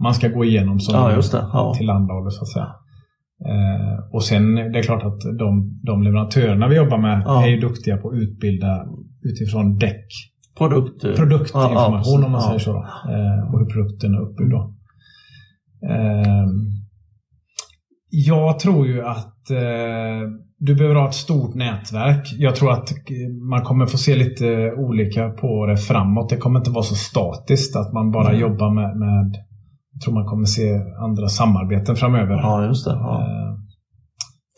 [0.00, 1.44] man ska gå igenom som Ja, just det.
[1.52, 1.74] Ja.
[1.78, 2.68] tillhandahåller så att säga.
[3.48, 7.44] Eh, och sen det är klart att de, de leverantörerna vi jobbar med Ja.
[7.44, 8.86] är ju duktiga på att utbilda
[9.22, 10.06] utifrån däck.
[10.58, 12.76] Produkt, Produktinformation ja, om man säger så.
[13.10, 14.52] Eh, och hur produkten är uppbyggd.
[15.90, 16.46] Eh,
[18.10, 20.28] jag tror ju att eh,
[20.58, 22.28] du behöver ha ett stort nätverk.
[22.38, 22.96] Jag tror att eh,
[23.50, 26.30] man kommer få se lite olika på det framåt.
[26.30, 28.40] Det kommer inte vara så statiskt att man bara Mm.
[28.40, 29.36] jobbar med, med
[30.04, 32.34] tror man kommer se andra samarbeten framöver.
[32.34, 32.90] Ja, just det.
[32.92, 33.20] Ja.
[33.20, 33.52] Eh,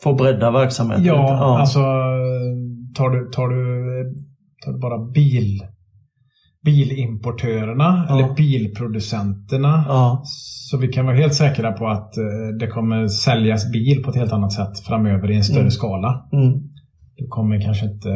[0.03, 1.33] Få bredda verksamheten Ja, lite.
[1.43, 1.79] alltså
[2.97, 3.85] tar du, tar du,
[4.65, 5.59] tar du bara bil,
[6.65, 8.15] bilimportörerna Ja.
[8.19, 9.85] eller bilproducenterna.
[9.87, 10.21] Ja.
[10.69, 12.23] Så vi kan vara helt säkra på att eh,
[12.59, 15.71] det kommer säljas bil på ett helt annat sätt framöver i en större Mm.
[15.71, 16.27] skala.
[16.33, 16.51] Mm.
[17.17, 18.09] Du kommer kanske inte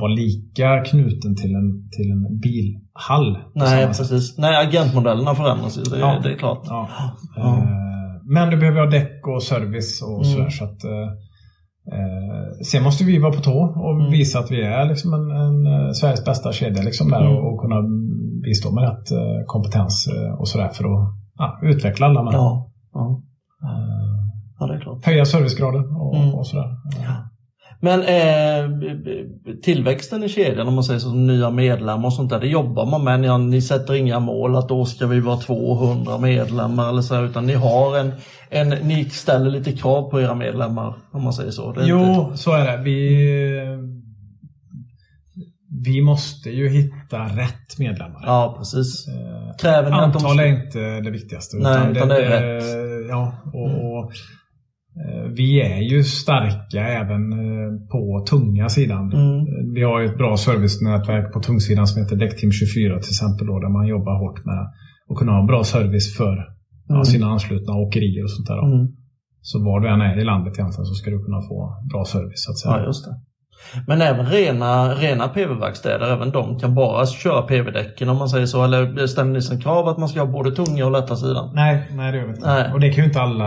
[0.00, 3.38] vara lika knuten till en, till en bilhall.
[3.54, 4.38] Nej, precis.
[4.38, 5.82] Nej, agentmodellerna förändras ju.
[5.82, 6.20] Det, Ja.
[6.22, 6.60] det är klart.
[6.64, 6.88] Ja.
[7.36, 7.56] Ja.
[7.58, 7.64] Eh,
[8.26, 10.24] Men du behöver ha däck och service och Mm.
[10.24, 10.48] sådär.
[10.50, 11.08] Så att, eh,
[11.96, 14.10] eh, sen måste vi vara på tå och Mm.
[14.10, 17.32] visa att vi är liksom en, en eh, Sveriges bästa kedja liksom där Mm.
[17.32, 17.76] och, och kunna
[18.44, 19.08] bistå med rätt
[19.46, 22.34] kompetens och sådär för att ja, utveckla alla med.
[22.34, 22.70] Ja.
[22.94, 23.22] Ja.
[24.58, 25.04] Ja, det är klart.
[25.06, 26.34] höja servicegraden och, Mm.
[26.34, 26.68] och sådär.
[27.80, 28.70] Men eh,
[29.62, 32.86] tillväxten i kedjan, om man säger så, som nya medlemmar och sånt där, det jobbar
[32.86, 33.20] man med.
[33.20, 37.46] Ni, ni sätter inga mål att då ska vi vara 200 medlemmar eller så, utan
[37.46, 38.12] ni har en,
[38.50, 41.72] en, ni ställer lite krav på era medlemmar, om man säger så.
[41.72, 42.82] Det Jo, inte- så är det.
[42.84, 43.08] Vi,
[45.84, 48.22] vi måste ju hitta rätt medlemmar.
[48.26, 49.08] Ja, precis.
[49.08, 49.96] Eh, Kräver de...
[50.00, 51.56] Antal är inte det viktigaste.
[51.56, 53.08] Nej, utan det är rätt.
[53.10, 53.80] Ja, och, Mm.
[53.80, 54.12] och,
[55.36, 59.12] vi är ju starka även eh, på tunga sidan.
[59.12, 59.44] Mm.
[59.74, 63.46] Vi har ju ett bra servicenätverk på tungsidan som heter Däckteam 24 till exempel.
[63.46, 64.62] Då, där man jobbar hårt med
[65.10, 66.54] att kunna ha bra service för
[66.90, 67.04] Mm.
[67.04, 68.74] sina anslutna åkerier och sånt där.
[68.74, 68.86] Mm.
[69.40, 71.58] Så var du än är i landet egentligen så ska du kunna få
[71.92, 72.44] bra service.
[72.44, 72.76] Så att säga.
[72.78, 73.14] Ja, just det.
[73.86, 78.64] Men även rena, rena PV-verkstäder, även de kan bara köra PV-däcken om man säger så.
[78.64, 81.50] Eller ställer ni som krav att man ska ha både tunga och lätta sidan?
[81.54, 82.46] Nej, nej det gör vi inte.
[82.46, 82.72] Nej.
[82.72, 83.44] Och det kan ju inte alla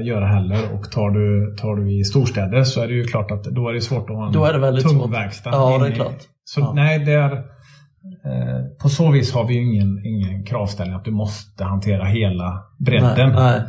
[0.00, 0.74] göra heller.
[0.74, 3.72] Och tar du, tar du i storstäder så är det ju klart att då är
[3.72, 5.10] det svårt att ha en Då är det väldigt tung svårt.
[5.14, 5.50] verkstad.
[5.52, 6.18] Ja, det är klart.
[6.44, 6.72] Så Ja.
[6.74, 11.10] nej, det är, eh, på så vis har vi ju ingen, ingen kravställning att du
[11.10, 13.32] måste hantera hela bredden.
[13.32, 13.60] Nej,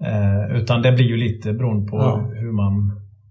[0.00, 0.12] nej.
[0.12, 2.30] Eh, utan det blir ju lite beroende på Ja.
[2.34, 2.72] hur man...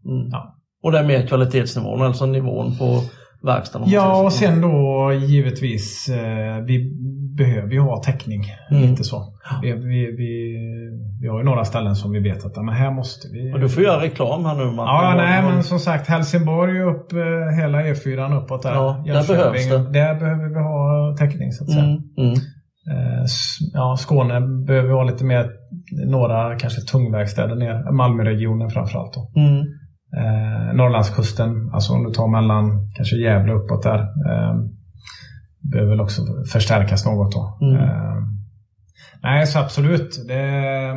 [0.05, 0.29] Mm.
[0.31, 0.53] Ja.
[0.83, 3.01] Och det är mer kvalitetsnivån, alltså nivån på
[3.43, 3.81] verkstaden.
[3.81, 6.93] man Ja, och sen då givetvis, eh, vi
[7.37, 8.43] behöver ju ha täckning.
[8.71, 8.89] Mm.
[8.89, 9.33] Lite så.
[9.61, 10.57] Vi, vi, vi,
[11.21, 13.53] vi har ju några ställen som vi vet att men här måste vi...
[13.53, 14.77] Och du får göra reklam här nu Martin.
[14.77, 18.73] Ja, nej, men som sagt Helsingborg upp eh, hela E4 uppåt där.
[18.73, 19.77] Ja, där behövs det.
[19.77, 21.83] Där behöver vi ha täckning så att säga.
[21.83, 22.33] Mm, mm.
[22.91, 23.25] Eh,
[23.73, 25.49] ja, Skåne behöver vi ha lite mer,
[26.07, 27.91] några kanske tungverkstäder ner.
[27.91, 29.41] Malmöregionen framförallt då.
[29.41, 29.65] Mm.
[30.15, 33.99] Eh, Norrlandskusten, alltså om du tar mellan kanske Gävle uppåt där.
[33.99, 34.55] Eh,
[35.71, 37.57] behöver väl också förstärkas något då.
[37.61, 37.75] Mm.
[37.75, 38.15] Eh,
[39.23, 40.27] nej, så absolut.
[40.27, 40.93] Det,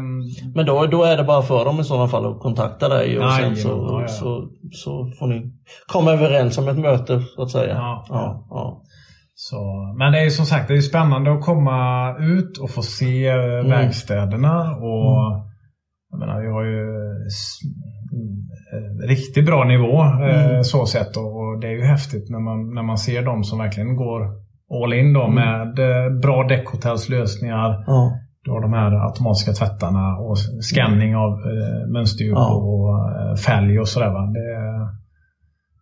[0.54, 3.24] Men då, då är det bara för dem i sådana fall att kontakta dig och
[3.24, 4.08] Nej, sen så, ja, ja.
[4.08, 5.52] Så, så får ni
[5.92, 7.74] komma överens om ett möte så att säga.
[7.74, 8.82] Ja, ja, ja.
[9.34, 9.56] Så,
[9.98, 13.26] men det är ju som sagt det är spännande att komma ut och få se
[13.28, 13.70] eh, Mm.
[13.70, 14.76] verkstäderna.
[14.76, 15.46] Och,
[16.10, 17.26] jag menar, vi har ju mm,
[19.08, 20.64] riktigt bra nivå eh, Mm.
[20.64, 21.16] så sett.
[21.16, 24.20] Och, det är ju häftigt när man, när man ser de som verkligen går
[24.84, 25.34] all in då Mm.
[25.34, 27.84] med eh, bra däckhotellslösningar.
[27.86, 28.12] ja.
[28.44, 32.54] Du har de här automatiska tvättarna och scanning av eh, mönsterdjup Ja.
[32.54, 32.88] och
[33.20, 34.10] eh, fälg och sådär.
[34.10, 34.20] Va?
[34.26, 34.50] Det,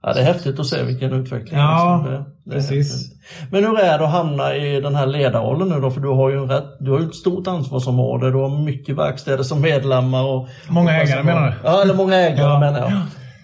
[0.03, 1.61] Ja, det är häftigt att se vilken utveckling.
[1.61, 2.13] Ja, liksom.
[2.13, 3.13] det, det precis.
[3.51, 5.91] Men hur är det att hamna i den här ledarrollen nu då?
[5.91, 8.31] För du har ju, en rätt, du har ett stort ansvarsområde.
[8.31, 10.25] Du har mycket verkstäder som medlemmar.
[10.25, 11.55] Och, Många och ägare menar du?
[11.65, 12.61] Ja, eller många ägare Ja.
[12.61, 12.93] menar jag.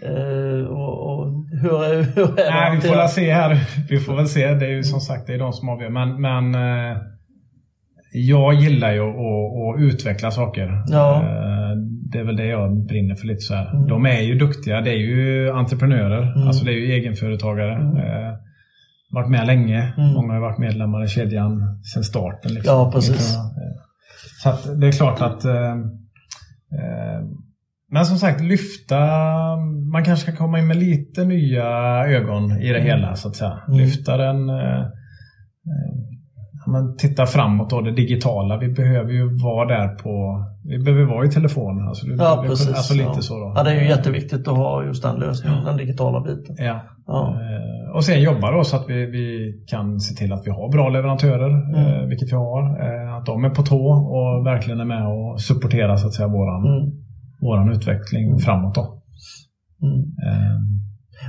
[0.05, 1.27] Eh, och, och
[1.63, 3.61] hur, är, hur är det Nej, vi får väl se här.
[3.89, 4.55] Vi får väl se.
[4.55, 5.91] Det är ju som sagt det är de som avgör.
[5.91, 6.97] Men, men eh,
[8.13, 10.83] jag gillar ju att, att, utveckla saker.
[10.87, 11.15] Ja.
[11.17, 11.64] Eh,
[12.13, 13.75] det är väl det jag brinner för lite så här.
[13.75, 13.89] Mm.
[13.89, 14.81] De är ju duktiga.
[14.81, 16.23] Det är ju entreprenörer.
[16.37, 16.47] Mm.
[16.47, 17.75] Alltså det är ju egenföretagare.
[17.75, 17.97] Mm.
[17.97, 18.35] Eh,
[19.11, 19.95] varit med länge.
[19.99, 20.13] Mm.
[20.13, 22.55] Många har varit medlemmar i kedjan sedan starten.
[22.55, 22.75] Liksom.
[22.75, 23.37] Ja, precis.
[23.37, 23.41] Eh,
[24.43, 25.71] Så att det är klart att eh,
[26.79, 27.21] eh,
[27.91, 28.99] men som sagt, lyfta.
[29.93, 31.65] Man kanske ska komma in med lite nya
[32.07, 32.87] ögon i det Mm.
[32.87, 33.59] hela så att säga.
[33.69, 33.79] Mm.
[33.81, 34.51] Lyfta den.
[36.67, 38.57] Men titta framåt då, det digitala.
[38.59, 40.45] Vi behöver ju vara där på...
[40.65, 41.89] Vi behöver vara i telefon.
[41.89, 42.69] Alltså, Ja, vi- precis.
[42.69, 43.21] Alltså lite ja.
[43.21, 43.53] så då.
[43.57, 45.69] Ja, det är ju jätteviktigt att ha just den lösningen, Ja.
[45.69, 46.57] den digitala biten.
[46.59, 46.81] Ja.
[47.07, 47.29] Ja.
[47.41, 50.73] Eh, Och sen jobba då så att vi, vi kan se till att vi har
[50.73, 51.75] bra leverantörer, Mm.
[52.03, 52.63] eh, vilket vi har.
[52.85, 56.29] Eh, Att de är på tå och verkligen är med och supporterar så att säga
[56.29, 56.91] våran, Mm.
[57.41, 58.75] våran utveckling framåt.
[58.75, 59.03] Då.
[59.83, 60.01] Mm.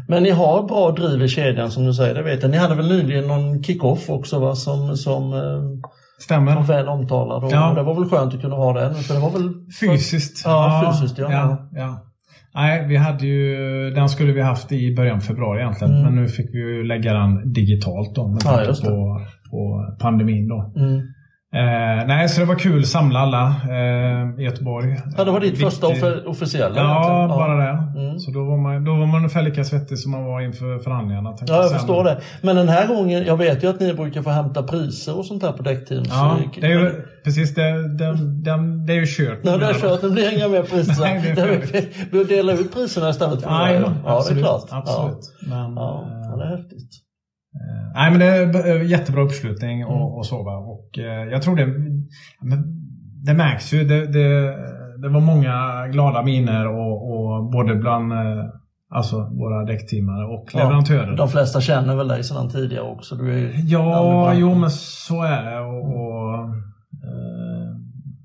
[0.08, 2.52] Men ni har bra driv i kedjan som du säger, det vet jag.
[2.52, 6.56] Ni hade väl nyligen någon kick-off också va, som, som eh, stämmer.
[6.56, 7.44] var väl omtalad.
[7.44, 7.74] Och Ja.
[7.74, 8.96] Det var väl skönt att kunna ha den.
[8.96, 10.42] För det var väl Fysiskt.
[10.46, 11.32] Ja, fysiskt, ja.
[11.32, 12.02] ja, ja.
[12.56, 13.56] Nej, vi hade ju,
[13.92, 15.94] den skulle vi haft i början av februari egentligen.
[15.94, 16.04] Mm.
[16.06, 19.22] Men nu fick vi ju lägga den digitalt då med Ja, på,
[19.52, 20.48] på pandemin.
[20.48, 20.74] Då.
[20.82, 21.02] Mm.
[21.56, 25.02] Eh, nej, så det var kul att samla alla eh, i Göteborg.
[25.18, 25.88] Ja, det var ditt Viktig- första
[26.30, 27.28] officiella Ja, egentligen.
[27.30, 28.00] bara det.
[28.00, 28.20] Mm.
[28.20, 31.30] Så då var, man, då var man ungefär lika svettig som man var inför förhandlingarna.
[31.40, 31.80] Ja, jag säga.
[31.80, 32.22] förstår det.
[32.42, 35.44] Men den här gången, jag vet ju att ni brukar få hämta priser och sånt
[35.44, 36.04] här på däckteam.
[36.10, 36.92] Ja, det är ju
[37.24, 38.06] precis det, det,
[38.44, 39.44] det, det är ju kört.
[39.44, 40.02] Nej, det är kört.
[40.02, 41.02] Det blir inga mer priser.
[41.02, 43.92] Nej, det är vi, delar ut priserna istället för Nej, det.
[44.06, 44.66] Ja, absolut, det är klart.
[44.72, 45.34] Absolut.
[45.50, 46.90] Men, Ja, eh, ja, det är häftigt.
[47.56, 49.94] Eh, Nej men det är eh, jättebra uppslutning Mm.
[49.94, 50.58] och, och så va.
[50.58, 51.66] Och eh, jag tror det,
[53.26, 53.84] det märks ju.
[53.84, 54.56] Det, det,
[55.02, 58.14] det var många glada miner och, och både bland
[58.90, 61.18] alltså våra däckteamare och Ja, leverantörer.
[61.18, 63.16] De flesta känner väl dig sedan tidigare också?
[63.16, 65.60] Du är Ja, jo men så är det.
[65.60, 66.44] Och, och,
[67.08, 67.72] eh,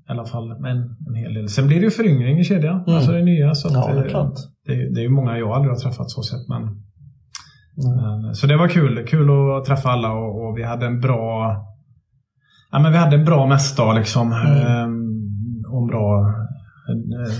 [0.07, 0.65] I alla fall en,
[1.07, 1.49] en hel del.
[1.49, 2.83] Sen blir det ju föryngring i kedjan.
[2.83, 2.95] Mm.
[2.95, 3.55] Alltså det nya.
[3.55, 4.33] Så att, Ja, det är klart.
[4.65, 6.47] Det, det är ju många jag aldrig har träffat så sett.
[6.49, 6.61] Men,
[7.85, 8.33] Mm.
[8.33, 9.07] så det var kul.
[9.07, 11.55] Kul att träffa alla och, och vi hade en bra
[12.71, 14.31] Ja, men vi hade en bra mässdag liksom.
[14.31, 14.67] Mm.
[14.67, 16.19] ehm, och en bra
[16.89, 17.33] eh,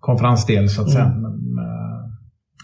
[0.00, 1.04] konferensdel så att säga.
[1.04, 1.22] Mm.
[1.22, 2.10] Men, eh,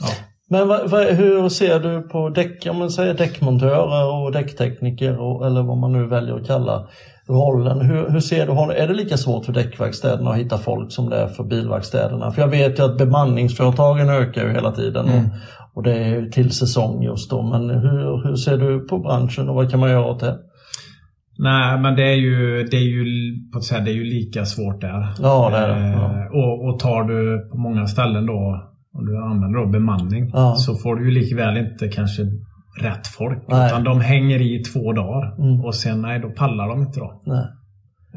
[0.00, 0.08] ja.
[0.50, 5.46] Men vad, vad, hur ser du på däck, om man säger däckmontörer och däcktekniker och,
[5.46, 6.88] eller vad man nu väljer att kalla
[7.28, 7.80] rollen.
[7.80, 11.16] Hur, hur ser du, är det lika svårt för däckverkstäderna att hitta folk som det
[11.16, 12.30] är för bilverkstäderna?
[12.30, 15.30] För jag vet ju att bemanningsföretagen ökar ju hela tiden Mm.
[15.74, 17.42] Och, det är ju till säsong just då.
[17.42, 20.38] Men hur, hur ser du på branschen och vad kan man göra åt det?
[21.38, 23.04] Nej, men det är ju, det är ju,
[23.52, 25.08] på ett sätt, det är ju lika svårt där.
[25.22, 25.74] Ja, det är det.
[25.74, 26.28] Eh, Ja.
[26.32, 28.60] och, och tar du på många ställen då,
[28.98, 30.54] om du använder då bemanning, Ja.
[30.54, 32.22] så får du ju likväl inte kanske
[32.80, 33.38] rätt folk.
[33.48, 33.66] Nej.
[33.66, 35.34] Utan de hänger i två dagar.
[35.38, 35.64] Mm.
[35.64, 37.22] Och sen, nej, då pallar de inte då.
[37.26, 37.46] Nej.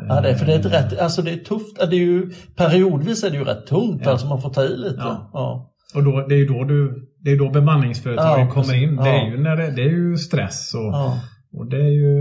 [0.09, 1.77] Ja, det är, för det är, rätt, alltså det är tufft.
[1.89, 4.11] Det är ju, periodvis är det ju rätt tungt, Ja.
[4.11, 4.95] alltså man får ta i lite.
[4.99, 5.29] Ja.
[5.33, 5.71] Ja.
[5.97, 8.95] Och då, det är ju då du det är då bemanningsföretagen Ja, kommer in.
[8.95, 9.21] Det Ja.
[9.27, 11.17] är ju när det, det är ju stress och, Ja.
[11.53, 12.15] och det är ju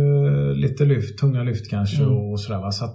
[0.54, 2.14] lite lyft, tunga lyft kanske Mm.
[2.14, 2.60] och sådär.
[2.60, 2.70] Va?
[2.70, 2.94] Så att,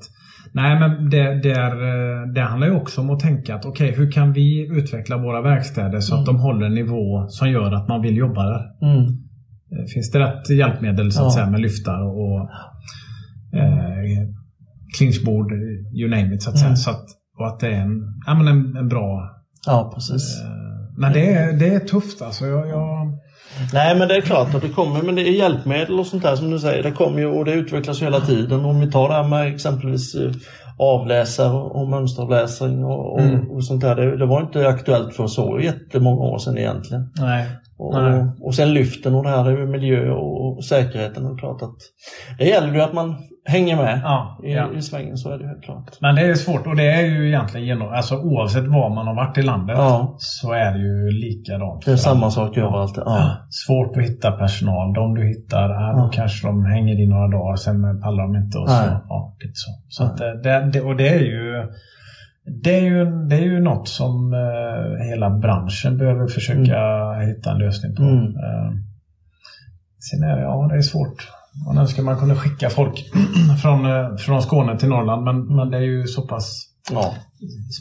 [0.53, 3.91] nej men det, det, är, eh, det handlar ju också om att tänka att okej,
[3.97, 6.35] hur kan vi utveckla våra verkstäder så att Mm.
[6.35, 8.61] de håller en nivå som gör att man vill jobba där.
[8.81, 9.03] Mm.
[9.71, 12.39] Eh, Finns det rätt hjälpmedel så att säga med lyftar och
[13.59, 14.27] eh,
[14.97, 15.51] clinchbord,
[15.99, 16.67] you name it så att säga.
[16.67, 16.75] Mm.
[16.75, 17.05] Så att,
[17.39, 19.29] och att det är en, ja, men en, en bra
[19.67, 20.41] ja, precis.
[20.43, 20.47] Eh,
[21.01, 22.45] Men det är, det är tufft alltså.
[22.45, 23.17] Jag, jag,
[23.73, 26.35] Nej men det är klart att det kommer, men det är hjälpmedel och sånt där
[26.35, 26.83] som du säger.
[26.83, 28.65] Det kommer ju och det utvecklas hela tiden.
[28.65, 30.31] Om vi tar det här med exempelvis eh,
[30.77, 33.51] avläsare och mönsteravläsning och, och, Mm.
[33.51, 33.95] och sånt där.
[33.95, 37.09] Det, det var inte aktuellt för så jättemånga år sedan egentligen.
[37.15, 37.45] nej.
[37.81, 38.25] Och, Nej.
[38.41, 41.25] och, sen lyften och det här är ju miljö och, säkerheten.
[41.25, 41.77] Och klart att
[42.37, 43.15] det gäller ju att man
[43.45, 44.73] hänger med Ja, i, ja.
[44.77, 45.97] i svängen, så är det helt klart.
[46.01, 49.15] Men det är svårt och det är ju egentligen genom, alltså oavsett var man har
[49.15, 50.15] varit i landet Ja.
[50.17, 51.85] så är det ju likadant.
[51.85, 52.97] Det är samma sak överallt.
[52.97, 53.37] Ja.
[53.49, 54.93] Svårt att hitta personal.
[54.93, 58.57] De du hittar, ja, kanske de hänger i några dagar, sen pallar de inte.
[58.57, 59.71] Och så, ja, lite så.
[59.89, 61.67] så det, det, och det är ju
[62.45, 67.57] det är, ju, det är ju något som eh, hela branschen behöver försöka hitta en
[67.57, 68.03] lösning på.
[68.03, 68.25] Mm.
[68.25, 68.71] Eh,
[69.99, 71.27] sen är det, ja, det är svårt.
[71.67, 73.11] Man önskar man kunde skicka folk
[73.61, 77.13] från, eh, från Skåne till Norrland, men, men det är ju så pass ja.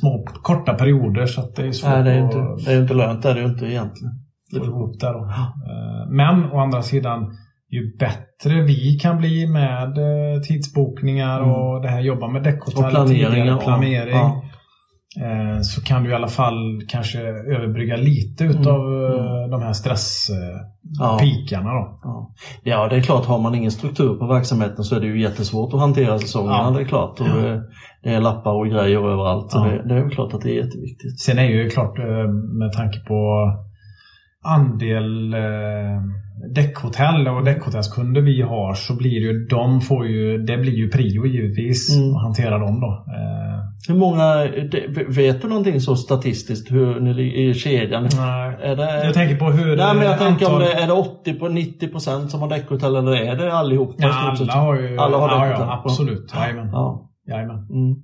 [0.00, 2.76] små, korta perioder så att det är svårt Nej, det är ju att inte, det
[2.76, 4.12] är inte lönt, det är det ju inte egentligen.
[4.58, 5.12] få ihop det.
[5.12, 5.24] Då.
[5.24, 7.36] Eh, Men å andra sidan,
[7.70, 11.50] ju bättre vi kan bli med eh, tidsbokningar Mm.
[11.50, 14.42] och det här jobba med däckhotell Och planering, planering Ja.
[15.16, 17.18] Eh, så kan du i alla fall kanske
[17.56, 19.04] överbrygga lite utav Mm.
[19.18, 19.74] eh, de här Ja.
[19.74, 21.70] stresspikarna.
[21.70, 21.98] då.
[22.02, 22.34] Ja.
[22.62, 25.74] ja, det är klart, har man ingen struktur på verksamheten så är det ju jättesvårt
[25.74, 26.56] att hantera säsongerna.
[26.62, 26.70] Ja.
[26.70, 27.20] Det är klart.
[27.20, 27.62] Och det,
[28.02, 29.50] det är lappar och grejer överallt.
[29.54, 29.60] Ja.
[29.60, 31.20] Och det, det är ju klart att det är jätteviktigt.
[31.20, 33.50] Sen är ju klart eh, med tanke på
[34.44, 36.00] andel eh,
[36.54, 40.90] däckhotell och däckhotellskunder vi har så blir det ju, de får ju, det blir ju
[40.90, 42.14] prio givetvis Mm.
[42.16, 42.86] att hantera dem då.
[43.16, 43.49] Eh,
[43.88, 48.02] Hur många, det- vet du någonting så statistiskt hur ni ligger i kedjan?
[48.02, 48.56] nej.
[48.62, 50.86] Är det, Jag tänker på hur Nej men jag eh, tänker om antal- det är
[50.86, 53.94] det 80 på 90 procent som har däckhotell eller är det allihopa?
[53.98, 54.98] Ja, alla har ju...
[54.98, 55.66] Alla har ja, däckhotell.
[55.68, 56.32] ja, absolut.
[56.34, 56.68] Jajamän.
[56.72, 57.10] Ja.
[57.28, 57.56] Jajamän.
[57.56, 57.96] Mm.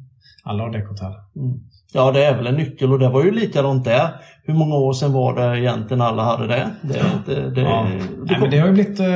[0.45, 1.13] Alla har däckhotell.
[1.37, 1.59] Mm.
[1.93, 4.09] Ja, det är väl en nyckel och det var ju likadant där.
[4.45, 6.71] Hur många år sedan var det egentligen alla hade det?
[6.83, 7.87] Det, det, det, Ja.
[7.91, 9.01] det Nej, kom- men det har ju blivit...
[9.01, 9.07] Eh,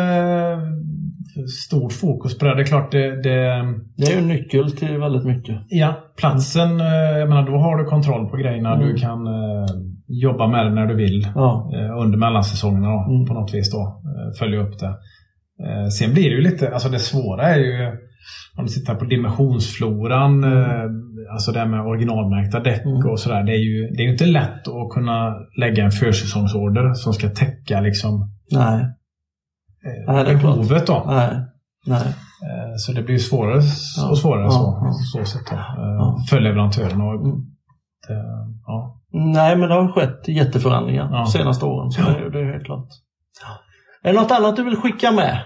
[1.64, 2.54] stort fokus på det.
[2.54, 3.22] Det är klart det...
[3.22, 3.64] Det,
[3.96, 5.56] det är ju en nyckel till väldigt mycket.
[5.68, 6.80] Ja, platsen.
[6.80, 8.74] Eh, jag menar, då har du kontroll på grejerna.
[8.74, 8.88] Mm.
[8.88, 9.66] Du kan eh,
[10.06, 11.28] jobba med det när du vill.
[11.34, 11.70] Ja.
[11.74, 13.26] Eh, under mellansäsongerna då, mm.
[13.26, 13.72] på något vis.
[13.72, 14.02] då.
[14.38, 14.94] Följa upp det.
[15.90, 16.72] Sen blir det ju lite...
[16.72, 17.92] Alltså det svåra är ju
[18.56, 20.90] om du tittar på dimensionsfloran, mm.
[21.32, 23.10] Alltså det här med originalmärkta däck mm.
[23.10, 23.42] och sådär.
[23.42, 27.80] Det är, ju, det är inte lätt att kunna lägga en försäsongsorder som ska täcka
[27.80, 28.84] liksom Nej.
[29.84, 31.04] Eh, Nej, behovet då.
[31.06, 31.36] Nej.
[31.86, 32.06] Nej.
[32.06, 33.56] Eh, så det blir svårare
[34.10, 34.92] och svårare ja, så, ja.
[34.92, 36.24] så sätt då, ja.
[36.30, 37.00] för leverantören.
[37.00, 37.40] Och, mm.
[38.66, 39.00] ja.
[39.12, 41.90] Nej, men det har skett jätteförändringar de senaste åren.
[41.90, 42.88] Så det, det är helt klart.
[44.02, 45.42] Är det något annat du vill skicka med?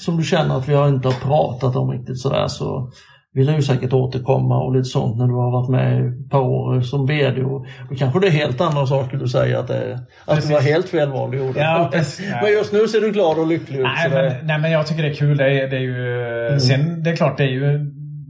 [0.00, 2.92] som du känner att vi har inte har pratat om riktigt sådär så
[3.34, 6.80] vill ju säkert återkomma och lite sånt när du har varit med ett par år
[6.80, 7.42] som VD.
[7.42, 10.60] Och då kanske det är helt andra saker du säger att, det, att du var
[10.60, 11.90] helt fel val du Ja,
[12.42, 13.86] men just nu ser du glad och lycklig ut.
[13.96, 15.36] Nej, men, nej, men jag tycker det är kul.
[15.36, 16.60] Det är, det är ju, mm.
[16.60, 17.78] Sen det är klart, det är ju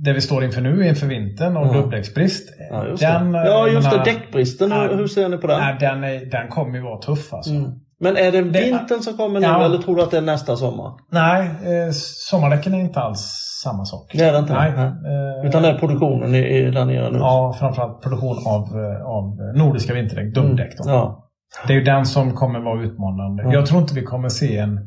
[0.05, 1.77] det vi står inför nu inför vintern och mm.
[1.77, 2.49] dubbdäcksbrist.
[2.71, 3.47] Ja, just den, det.
[3.47, 4.03] Ja, just det.
[4.05, 5.61] Däckbristen, hur, hur ser ni på den?
[5.61, 7.51] Nej, den, är, den kommer ju vara tuff alltså.
[7.51, 7.71] Mm.
[8.01, 9.65] Men är det vintern som kommer nu ja.
[9.65, 10.93] eller tror du att det är nästa sommar?
[11.11, 11.91] Nej, eh,
[12.31, 14.11] sommardäcken är inte alls samma sak.
[14.15, 14.53] Det är det inte?
[14.53, 14.71] Nej.
[14.71, 17.19] Eh, Utan det är produktionen i, där nere nu?
[17.19, 20.81] Ja, framförallt produktion av, eh, av nordiska vinterdäck, dubbdäck.
[20.81, 20.95] Mm.
[20.95, 21.27] Ja.
[21.67, 23.43] Det är ju den som kommer vara utmanande.
[23.43, 23.53] Ja.
[23.53, 24.81] Jag tror inte vi kommer se en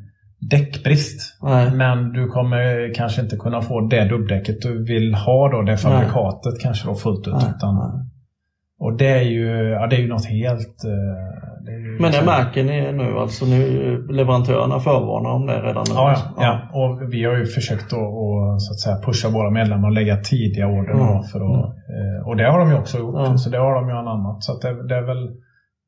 [0.50, 1.40] däckbrist.
[1.44, 1.72] Nej.
[1.72, 6.54] Men du kommer kanske inte kunna få det dubbdäcket du vill ha då, det fabrikatet
[6.54, 6.62] Nej.
[6.64, 7.34] kanske då fullt ut.
[7.34, 7.76] Utan,
[8.80, 10.78] och det är ju, ja, det är ju något helt...
[12.00, 13.46] Men det märker ni nu alltså?
[13.46, 13.62] Nu
[14.10, 15.96] leverantörerna förvarnar om det redan nu?
[15.96, 16.80] Ja, ja, ja.
[16.80, 20.18] och vi har ju försökt att, att, så att säga, pusha våra medlemmar och lägga
[20.18, 20.94] tidiga order.
[20.94, 21.24] Mm.
[21.24, 22.28] För att, mm.
[22.28, 23.16] Och det har de ju också gjort.
[23.18, 23.38] Ja.
[23.38, 24.44] Så det har de ju anammat.
[24.44, 25.32] Så det, det, är väl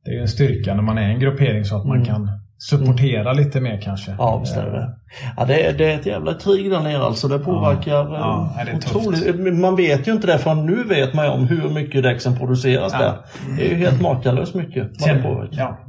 [0.06, 2.06] det är en styrka när man är en gruppering så att man mm.
[2.06, 3.44] kan supportera mm.
[3.44, 4.15] lite mer kanske.
[4.18, 4.89] Ja, visst är det.
[5.38, 7.28] Ja, det, är, det är ett jävla krig där nere alltså.
[7.28, 9.60] Det påverkar ja, ja, det otroligt.
[9.60, 12.38] Man vet ju inte det för nu vet man ju om hur mycket däck som
[12.38, 13.00] produceras ja.
[13.00, 13.18] där.
[13.58, 15.02] Det är ju helt makalöst mycket.
[15.02, 15.80] Sen, det ja,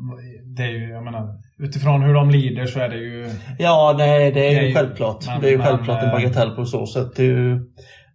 [0.56, 3.30] det är ju, jag menar, utifrån hur de lider så är det ju...
[3.58, 5.26] Ja, nej, det är, det är ju självklart.
[5.26, 7.16] Men, det är ju självklart en bagatell på så sätt.
[7.16, 7.60] Det är ju,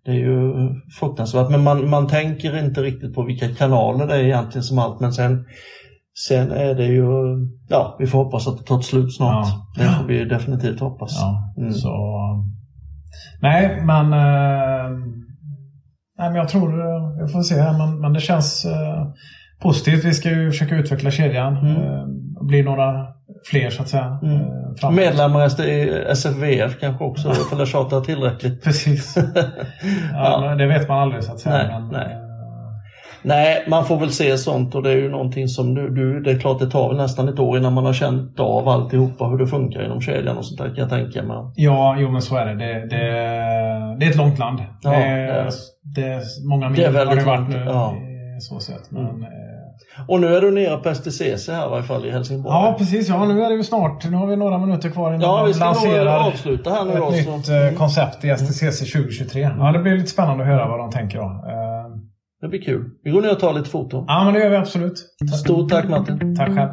[0.06, 0.54] det är ju
[1.00, 1.50] fruktansvärt.
[1.50, 5.00] Men man, man tänker inte riktigt på vilka kanaler det är egentligen som allt.
[5.00, 5.46] Men sen
[6.28, 7.06] Sen är det ju,
[7.69, 9.47] ja, vi får hoppas att det tar ett slut snart.
[9.47, 9.84] Ja.
[9.84, 11.12] Det får vi definitivt hoppas.
[11.21, 11.74] Ja, mm.
[11.74, 11.89] så,
[13.41, 14.89] nej, men, eh,
[16.17, 16.71] nej, men jag tror,
[17.26, 19.08] vi får se här, men, men det känns eh,
[19.62, 20.06] positivt.
[20.06, 21.58] Vi ska ju försöka utveckla kedjan.
[21.58, 21.76] Mm.
[21.76, 22.06] Eh,
[22.47, 23.08] bli några
[23.45, 24.19] fler så att säga.
[24.24, 24.41] Mm.
[24.84, 28.63] Eh, Medlemmar i SFVF kanske också, för det tjatar tillräckligt.
[28.63, 29.15] Precis.
[30.13, 30.56] ja, ja.
[30.56, 31.58] Det vet man aldrig så att säga.
[31.58, 32.21] Nej, men, nej.
[33.24, 36.32] Nej, man får väl se sånt och det är ju någonting som du, du det
[36.32, 39.38] är klart det tar väl nästan ett år innan man har känt av alltihopa hur
[39.38, 41.38] det funkar inom kedjan och sånt där kan jag tänka mig.
[41.56, 42.54] Ja, jo men så är det.
[42.56, 42.98] Det, det,
[44.00, 44.60] det är ett långt land.
[44.82, 45.50] Ja, det, är,
[45.96, 47.64] det är många mil har det varit nu.
[47.66, 47.96] Ja.
[48.40, 48.82] Så sätt.
[48.90, 49.26] Men, mm.
[50.08, 52.56] Och nu är du nere på STCC här i varje fall i Helsingborg.
[52.56, 54.10] Ja precis, ja nu är det ju snart.
[54.10, 57.26] Nu har vi några minuter kvar innan ja, vi ska lanserar avsluta här nu ett
[57.26, 57.50] då, nytt.
[57.50, 57.76] Mm.
[57.76, 59.44] koncept i STCC 2023.
[59.44, 59.60] Mm.
[59.60, 61.44] Ja, det blir lite spännande att höra vad de tänker då.
[62.42, 62.90] Det blir kul.
[63.04, 64.06] Vi går ner och tar lite foton.
[64.08, 64.98] Ja, men det gör vi absolut.
[65.44, 66.36] Stort tack Martin.
[66.36, 66.72] Tack själv.